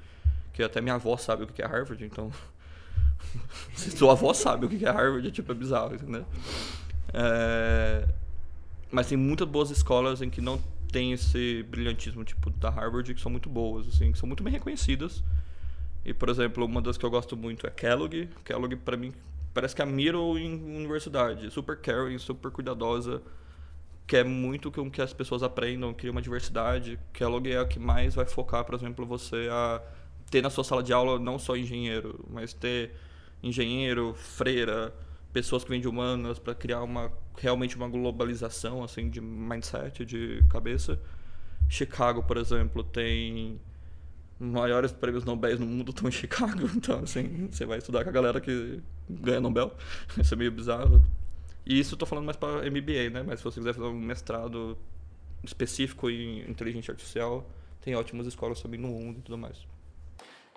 [0.51, 2.31] que até minha avó sabe o que é Harvard, então.
[3.75, 6.25] Se sua avó sabe o que é Harvard, é tipo, é bizarro, entendeu?
[7.13, 8.07] É...
[8.91, 10.59] mas tem muitas boas escolas em que não
[10.93, 14.53] tem esse brilhantismo, tipo da Harvard, que são muito boas, assim, que são muito bem
[14.53, 15.23] reconhecidas.
[16.05, 18.29] E, por exemplo, uma das que eu gosto muito é Kellogg.
[18.45, 19.11] Kellogg, para mim,
[19.53, 21.49] parece que é a Middle em universidade.
[21.49, 23.23] Super caring, super cuidadosa.
[24.05, 26.99] Quer muito com que as pessoas aprendam, cria uma diversidade.
[27.11, 29.81] Kellogg é a que mais vai focar, por exemplo, você a
[30.29, 32.91] ter na sua sala de aula não só engenheiro, mas ter
[33.41, 34.93] engenheiro, freira,
[35.33, 40.43] pessoas que vêm de humanas para criar uma realmente uma globalização assim de mindset, de
[40.49, 40.99] cabeça.
[41.67, 43.59] Chicago, por exemplo, tem
[44.39, 46.69] maiores prêmios Nobel no mundo estão em Chicago.
[46.75, 49.73] Então, assim, você vai estudar com a galera que ganha Nobel.
[50.19, 51.01] Isso é meio bizarro.
[51.65, 53.23] E isso eu tô falando mais para MBA, né?
[53.25, 54.77] Mas se você quiser fazer um mestrado
[55.43, 59.65] específico em inteligência artificial, tem ótimas escolas também no mundo e tudo mais.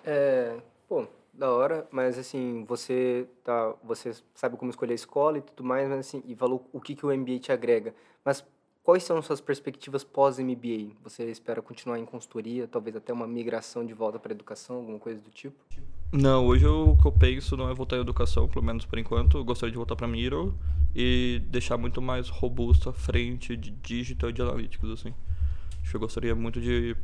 [0.05, 0.57] É,
[0.87, 1.07] pô,
[1.37, 5.87] da hora, mas assim, você tá, você sabe como escolher a escola e tudo mais,
[5.87, 7.93] mas assim, e falou o que que o MBA te agrega.
[8.25, 8.43] Mas
[8.87, 10.93] Quais são suas perspectivas pós-MBA?
[11.03, 15.19] Você espera continuar em consultoria, talvez até uma migração de volta para educação, alguma coisa
[15.19, 15.57] do tipo?
[16.09, 19.39] Não, hoje o que eu penso não é voltar à educação, pelo menos por enquanto.
[19.39, 20.57] Eu gostaria de voltar para Miro
[20.95, 25.13] e deixar muito mais robusto a frente de digital e de analytics, assim.
[25.93, 26.95] Eu gostaria muito de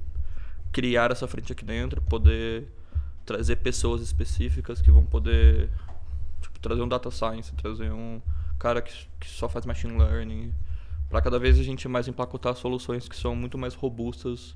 [0.71, 2.65] criar essa frente aqui dentro, poder
[3.25, 5.69] trazer pessoas específicas que vão poder
[6.41, 8.21] tipo, trazer um data science, trazer um
[8.59, 10.53] cara que, que só faz machine learning,
[11.09, 14.55] para cada vez a gente mais empacotar soluções que são muito mais robustas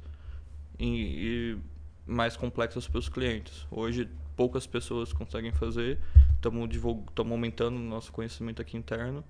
[0.80, 1.58] e, e
[2.06, 3.66] mais complexas para os clientes.
[3.70, 6.00] Hoje poucas pessoas conseguem fazer,
[6.36, 6.70] estamos
[7.18, 9.24] aumentando o nosso conhecimento aqui interno,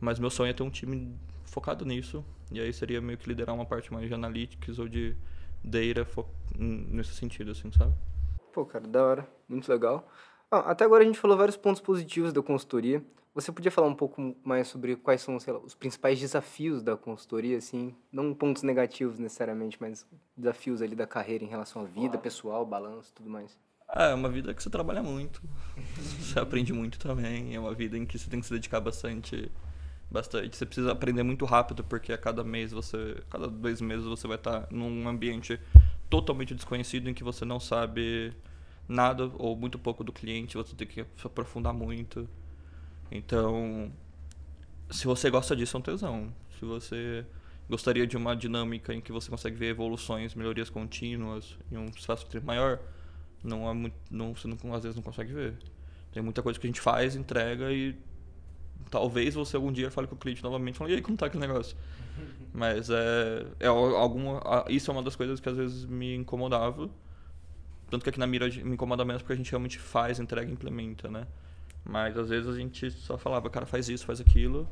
[0.00, 1.14] mas meu sonho é ter um time
[1.44, 5.16] focado nisso, e aí seria meio que liderar uma parte mais de analytics ou de
[5.64, 6.06] data
[6.58, 7.94] nesse sentido, assim, sabe?
[8.56, 10.10] Pô, cara, da hora, muito legal.
[10.50, 13.04] Ah, até agora a gente falou vários pontos positivos da consultoria.
[13.34, 17.58] Você podia falar um pouco mais sobre quais são lá, os principais desafios da consultoria,
[17.58, 22.22] assim, não pontos negativos necessariamente, mas desafios ali da carreira em relação à vida claro.
[22.22, 23.58] pessoal, balanço, tudo mais.
[23.86, 25.42] Ah, é uma vida que você trabalha muito,
[26.18, 29.52] você aprende muito também, é uma vida em que você tem que se dedicar bastante,
[30.10, 30.56] bastante.
[30.56, 34.26] Você precisa aprender muito rápido porque a cada mês você, a cada dois meses você
[34.26, 35.60] vai estar num ambiente
[36.08, 38.32] totalmente desconhecido em que você não sabe
[38.88, 42.28] nada ou muito pouco do cliente, você tem que se aprofundar muito.
[43.10, 43.92] Então,
[44.90, 46.34] se você gosta disso, é um tesão.
[46.58, 47.26] Se você
[47.68, 52.26] gostaria de uma dinâmica em que você consegue ver evoluções, melhorias contínuas em um espaço
[52.26, 52.80] tempo maior,
[53.42, 55.54] não é muito, não, você não, às vezes não consegue ver.
[56.12, 57.96] Tem muita coisa que a gente faz, entrega e
[58.90, 61.26] talvez você algum dia fale com o cliente novamente e fale, e aí, como tá
[61.26, 61.76] aquele negócio?
[62.52, 66.88] Mas é, é alguma, isso é uma das coisas que às vezes me incomodava.
[67.90, 70.52] Tanto que aqui na Mira me incomoda menos porque a gente realmente faz, entrega e
[70.52, 71.26] implementa, né?
[71.84, 74.68] Mas às vezes a gente só falava, cara, faz isso, faz aquilo.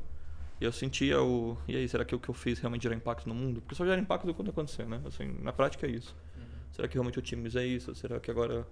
[0.61, 1.57] E eu sentia o.
[1.69, 3.61] E aí, será que o que eu fiz realmente gera impacto no mundo?
[3.61, 5.01] Porque só gera impacto quando acontecer, né?
[5.07, 6.17] Assim, na prática é isso.
[6.37, 6.43] Uhum.
[6.73, 7.95] Será que realmente o é isso?
[7.95, 8.67] Será que agora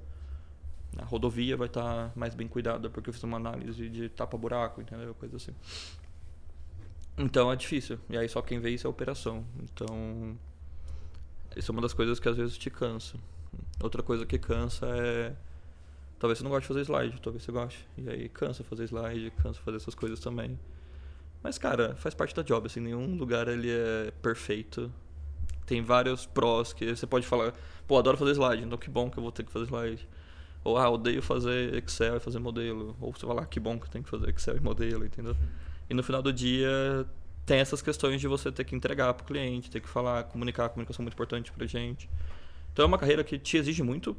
[0.98, 4.80] a rodovia vai estar tá mais bem cuidada porque eu fiz uma análise de tapa-buraco,
[4.80, 5.14] entendeu?
[5.14, 5.54] Coisa assim.
[7.16, 7.98] Então é difícil.
[8.08, 9.44] E aí só quem vê isso é a operação.
[9.60, 10.36] Então.
[11.54, 13.18] Isso é uma das coisas que às vezes te cansa.
[13.82, 15.34] Outra coisa que cansa é
[16.22, 17.84] Talvez você não goste de fazer slide, talvez você goste.
[17.98, 20.56] E aí cansa fazer slide, cansa fazer essas coisas também.
[21.42, 24.88] Mas, cara, faz parte da job, assim, nenhum lugar ele é perfeito.
[25.66, 27.52] Tem vários prós que você pode falar,
[27.88, 30.08] pô, adoro fazer slide, então que bom que eu vou ter que fazer slide.
[30.64, 32.96] Ou, ah, odeio fazer Excel e fazer modelo.
[33.00, 35.36] Ou você vai lá, que bom que tenho que fazer Excel e modelo, entendeu?
[35.90, 37.06] E no final do dia,
[37.44, 40.66] tem essas questões de você ter que entregar para o cliente, ter que falar, comunicar,
[40.66, 42.08] a comunicação é muito importante para gente.
[42.72, 44.16] Então é uma carreira que te exige muito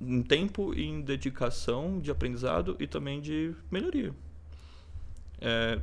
[0.00, 4.14] em tempo e em dedicação de aprendizado e também de melhoria.
[5.40, 5.80] É,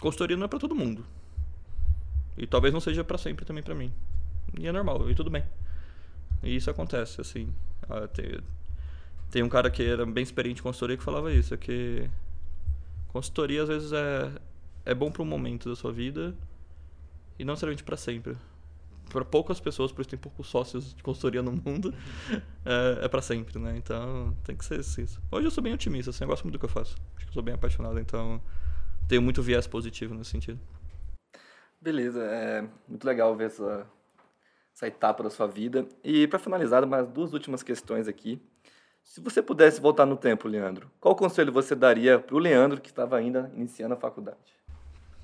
[0.00, 1.04] consultoria não é para todo mundo.
[2.38, 3.92] E talvez não seja para sempre também para mim.
[4.58, 5.44] E é normal, e tudo bem.
[6.42, 7.52] E isso acontece, assim.
[9.30, 12.08] Tem, tem um cara que era bem experiente em consultoria que falava isso, é que
[13.08, 14.32] consultoria às vezes é,
[14.84, 16.34] é bom para um momento da sua vida
[17.38, 18.36] e não necessariamente para sempre
[19.10, 21.94] para poucas pessoas, por isso tem poucos sócios de consultoria no mundo,
[22.64, 23.76] é, é para sempre, né?
[23.76, 25.20] Então tem que ser isso.
[25.30, 26.96] Hoje eu sou bem otimista, assim, eu gosto muito do que eu faço.
[27.16, 28.42] Acho que eu sou bem apaixonado, então
[29.08, 30.60] tenho muito viés positivo nesse sentido.
[31.80, 33.86] Beleza, é muito legal ver essa,
[34.74, 35.86] essa etapa da sua vida.
[36.02, 38.40] E para finalizar, mais duas últimas questões aqui.
[39.06, 42.88] Se você pudesse voltar no tempo, Leandro, qual conselho você daria para o Leandro que
[42.88, 44.36] estava ainda iniciando a faculdade?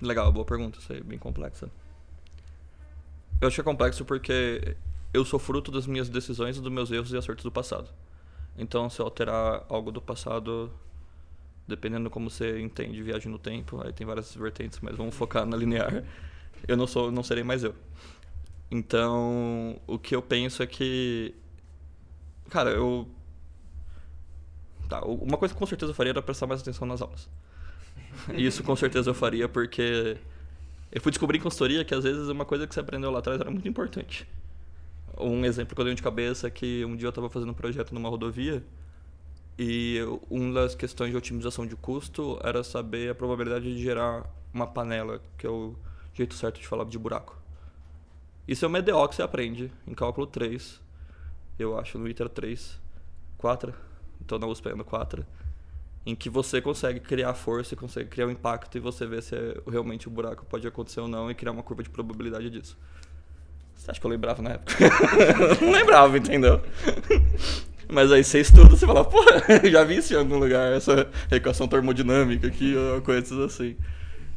[0.01, 1.68] Legal, boa pergunta, isso aí, bem complexa.
[3.41, 4.76] Eu que é complexo porque
[5.12, 7.91] eu sou fruto das minhas decisões dos meus erros e acertos do passado.
[8.57, 10.72] Então, se eu alterar algo do passado,
[11.66, 15.57] dependendo como você entende viagem no tempo, aí tem várias vertentes, mas vamos focar na
[15.57, 16.05] linear.
[16.68, 17.74] eu não sou, não serei mais eu.
[18.70, 21.35] Então, o que eu penso é que
[22.49, 23.09] cara, eu
[25.01, 27.28] tá, uma coisa que com certeza eu faria era prestar mais atenção nas aulas.
[28.34, 30.16] Isso com certeza eu faria porque
[30.90, 33.40] eu fui descobrir em consultoria que às vezes uma coisa que você aprendeu lá atrás
[33.40, 34.28] era muito importante.
[35.18, 37.55] Um exemplo que eu dei de cabeça é que um dia eu estava fazendo um
[37.55, 38.62] projeto numa rodovia
[39.59, 39.99] e
[40.30, 45.20] uma das questões de otimização de custo era saber a probabilidade de gerar uma panela,
[45.38, 45.74] que é o
[46.14, 47.38] jeito certo de falar de buraco.
[48.47, 50.80] Isso é o MDO que você aprende em cálculo 3,
[51.59, 52.80] eu acho, no ITER 3,
[53.38, 53.74] 4,
[54.25, 55.25] então na USP é no 4,
[56.07, 59.61] em que você consegue criar força, consegue criar um impacto e você vê se é,
[59.68, 62.77] realmente o buraco pode acontecer ou não e criar uma curva de probabilidade disso.
[63.75, 64.75] Você acha que eu lembrava na época?
[65.61, 66.61] não lembrava, entendeu?
[67.89, 69.18] Mas aí você estuda, você fala, pô,
[69.70, 73.77] já vi isso em algum lugar, essa equação termodinâmica aqui, coisas assim.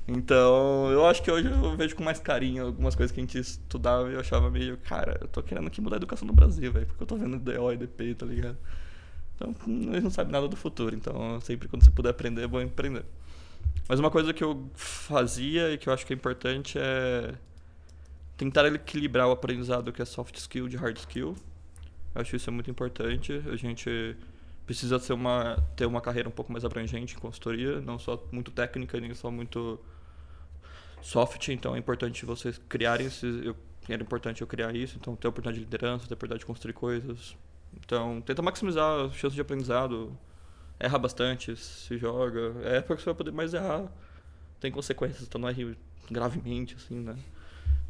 [0.08, 3.40] Então, eu acho que hoje eu vejo com mais carinho algumas coisas que a gente
[3.40, 6.72] estudava e eu achava meio, cara, eu tô querendo que mudar a educação no Brasil,
[6.72, 8.58] velho, porque eu tô vendo DO e DP, tá ligado?
[9.36, 9.54] Então,
[9.92, 13.06] eles não sabem nada do futuro, então sempre quando você puder aprender, é bom aprender.
[13.88, 17.36] Mas uma coisa que eu fazia e que eu acho que é importante é
[18.38, 21.36] tentar equilibrar o aprendizado que é soft skill de hard skill.
[22.14, 23.42] Eu acho isso é muito importante.
[23.52, 24.18] A gente
[24.66, 28.52] precisa ser uma, ter uma carreira um pouco mais abrangente em consultoria, não só muito
[28.52, 29.80] técnica, nem só muito
[31.02, 31.48] soft.
[31.50, 33.46] Então é importante vocês criarem esses.
[33.46, 33.56] Eu,
[33.88, 37.38] era importante eu criar isso, então ter oportunidade de liderança, ter oportunidade de construir coisas.
[37.80, 40.18] Então tenta maximizar as chances de aprendizado.
[40.80, 42.54] Erra bastante, se joga.
[42.64, 43.86] É porque você vai poder mais errar.
[44.60, 45.78] Tem consequências, então não erre
[46.10, 47.16] gravemente, assim, né?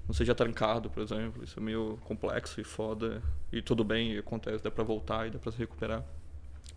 [0.08, 1.44] Não seja trancado, por exemplo.
[1.44, 3.22] Isso é meio complexo e foda.
[3.52, 6.04] E tudo bem, acontece, dá pra voltar e dá pra se recuperar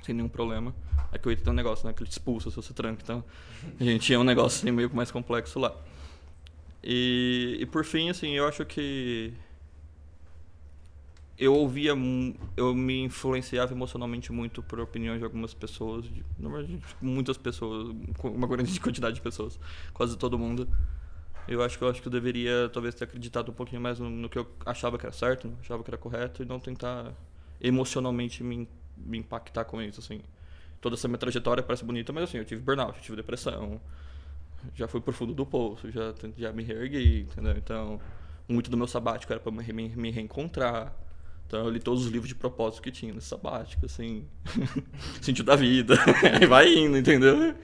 [0.02, 0.74] sem nenhum problema.
[1.12, 1.92] É que o Ita tem um negócio, né?
[1.92, 3.02] Que ele te expulsa se você tranca.
[3.02, 3.24] Então,
[3.78, 5.74] a gente tinha um negócio assim, meio mais complexo lá.
[6.82, 9.32] E, e por fim, assim, eu acho que
[11.39, 11.93] eu ouvia,
[12.57, 16.24] eu me influenciava emocionalmente muito por opiniões de algumas pessoas, de,
[17.01, 19.59] muitas pessoas, uma grande quantidade de pessoas,
[19.93, 20.68] quase todo mundo.
[21.47, 24.11] Eu acho que eu acho que eu deveria talvez ter acreditado um pouquinho mais no,
[24.11, 27.14] no que eu achava que era certo, achava que era correto e não tentar
[27.61, 28.68] emocionalmente me
[29.05, 30.20] me impactar com isso, assim.
[30.80, 33.80] Toda essa minha trajetória parece bonita, mas assim, eu tive burnout, eu tive depressão,
[34.74, 37.57] já fui pro fundo do poço, já, já me reergui, entendeu?
[37.57, 38.01] Então,
[38.49, 40.95] muito do meu sabático era para me, me, me, reencontrar.
[41.49, 44.26] Então, eu li todos os livros de propósito que tinha sabático, assim,
[45.20, 45.94] sentido da vida,
[46.42, 47.55] e vai indo, entendeu?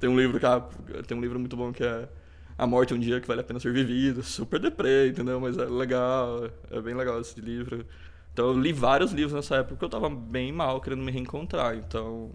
[0.00, 0.66] Tem um livro que, ah,
[1.06, 2.08] tem um livro muito bom que é
[2.56, 5.38] A Morte é um Dia que Vale a Pena Ser Vivido, super deprê, entendeu?
[5.38, 7.84] Mas é legal, é bem legal esse livro.
[8.32, 11.76] Então eu li vários livros nessa época porque eu tava bem mal, querendo me reencontrar.
[11.76, 12.32] Então,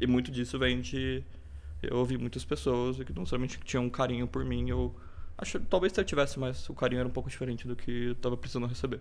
[0.00, 1.24] e muito disso vem de
[1.82, 4.94] eu ouvi muitas pessoas que não somente tinham um carinho por mim, eu
[5.36, 8.14] acho talvez se eu tivesse mais o carinho era um pouco diferente do que eu
[8.14, 9.00] tava precisando receber.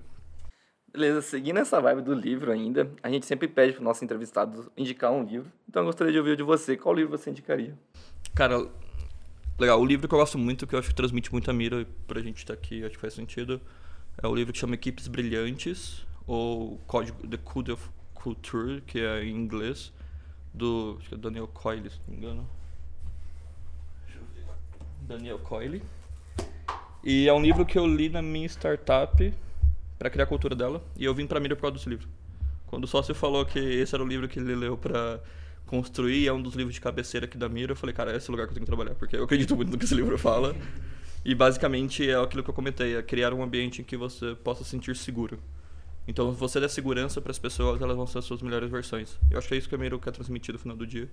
[0.93, 5.09] Beleza, seguindo essa vibe do livro ainda, a gente sempre pede para nossos entrevistados indicar
[5.09, 5.49] um livro.
[5.67, 7.77] Então eu gostaria de ouvir de você, qual livro você indicaria?
[8.35, 8.67] Cara,
[9.57, 12.19] legal, o livro que eu gosto muito, que eu acho que transmite muita mira pra
[12.19, 13.61] gente estar tá aqui, acho que faz sentido,
[14.21, 19.23] é o livro que chama Equipes Brilhantes, ou código The Code of Culture, que é
[19.23, 19.93] em inglês,
[20.53, 22.49] do acho que é Daniel Coyle, se não me engano.
[25.03, 25.81] Daniel Coyle.
[27.01, 29.33] E é um livro que eu li na minha startup
[30.01, 32.07] para criar a cultura dela, e eu vim para Mira por causa desse livro.
[32.65, 35.19] Quando o sócio falou que esse era o livro que ele leu para
[35.67, 38.31] construir, é um dos livros de cabeceira aqui da Mira, eu falei, cara, é esse
[38.31, 40.55] lugar que eu tenho que trabalhar, porque eu acredito muito no que esse livro fala.
[41.23, 44.63] E basicamente é aquilo que eu comentei, é criar um ambiente em que você possa
[44.63, 45.37] se sentir seguro.
[46.07, 49.19] Então, você dá segurança para as pessoas, elas vão ser as suas melhores versões.
[49.29, 51.07] Eu acho que é isso que a Miro quer transmitir no final do dia.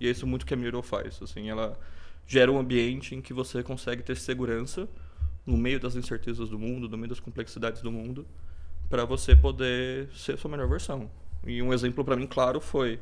[0.00, 1.20] E é isso muito que a Miro faz.
[1.22, 1.78] Assim, ela
[2.26, 4.88] gera um ambiente em que você consegue ter segurança
[5.50, 8.24] no meio das incertezas do mundo, no meio das complexidades do mundo,
[8.88, 11.10] para você poder ser a sua melhor versão.
[11.44, 13.00] E um exemplo para mim claro foi: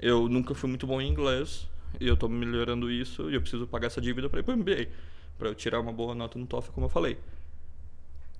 [0.00, 1.68] eu nunca fui muito bom em inglês,
[2.00, 4.56] e eu estou melhorando isso, e eu preciso pagar essa dívida para ir para o
[4.56, 4.88] MBA,
[5.36, 7.18] para eu tirar uma boa nota no TOEFL, como eu falei.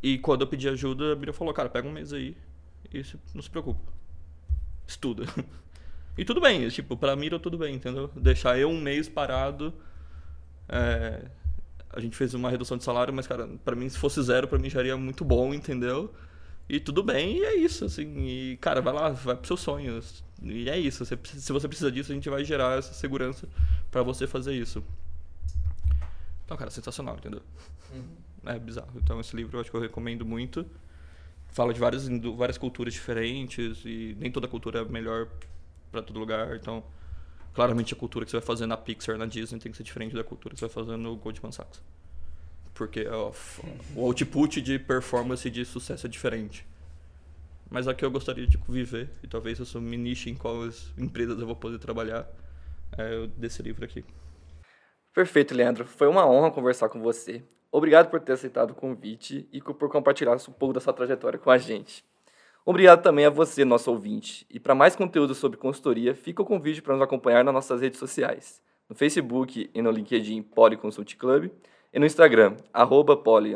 [0.02, 2.36] E quando eu pedi ajuda, a Bira falou, cara, pega um mês aí
[2.92, 3.02] e
[3.34, 3.92] não se preocupa.
[4.86, 5.24] Estuda.
[6.16, 8.10] E tudo bem, tipo, pra Mira tudo bem, entendeu?
[8.16, 9.72] Deixar eu um mês parado.
[10.68, 11.30] É...
[11.98, 14.58] A gente fez uma redução de salário, mas, cara, pra mim, se fosse zero, pra
[14.58, 16.14] mim já seria muito bom, entendeu?
[16.68, 18.26] E tudo bem, e é isso, assim.
[18.26, 20.24] E, cara, vai lá, vai pros seus sonhos.
[20.42, 21.04] E é isso.
[21.04, 23.48] Se você precisa disso, a gente vai gerar essa segurança
[23.90, 24.82] para você fazer isso.
[26.44, 27.42] Então, cara, sensacional, entendeu?
[27.92, 28.92] Uhum é bizarro.
[28.96, 30.66] Então esse livro eu acho que eu recomendo muito.
[31.48, 35.28] Fala de várias, várias culturas diferentes e nem toda cultura é melhor
[35.90, 36.56] para todo lugar.
[36.56, 36.84] Então,
[37.58, 40.14] claramente a cultura que você vai fazer na Pixar, na Disney, tem que ser diferente
[40.14, 41.82] da cultura que você vai fazer no Goldman Sachs.
[42.72, 43.04] porque
[43.96, 46.64] o output de performance e de sucesso é diferente.
[47.68, 51.46] Mas aqui eu gostaria de viver, e talvez eu me niche em quais empresas eu
[51.46, 52.28] vou poder trabalhar
[52.96, 54.04] é, desse livro aqui.
[55.12, 55.84] Perfeito, Leandro.
[55.84, 57.42] Foi uma honra conversar com você.
[57.72, 61.50] Obrigado por ter aceitado o convite e por compartilhar um pouco da sua trajetória com
[61.50, 62.04] a gente.
[62.64, 64.46] Obrigado também a você, nosso ouvinte.
[64.50, 67.98] E para mais conteúdo sobre consultoria, fica o convite para nos acompanhar nas nossas redes
[67.98, 68.62] sociais.
[68.88, 71.50] No Facebook e no LinkedIn Poli Club
[71.92, 73.54] e no Instagram, arroba Poli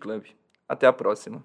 [0.00, 0.24] Club.
[0.68, 1.44] Até a próxima.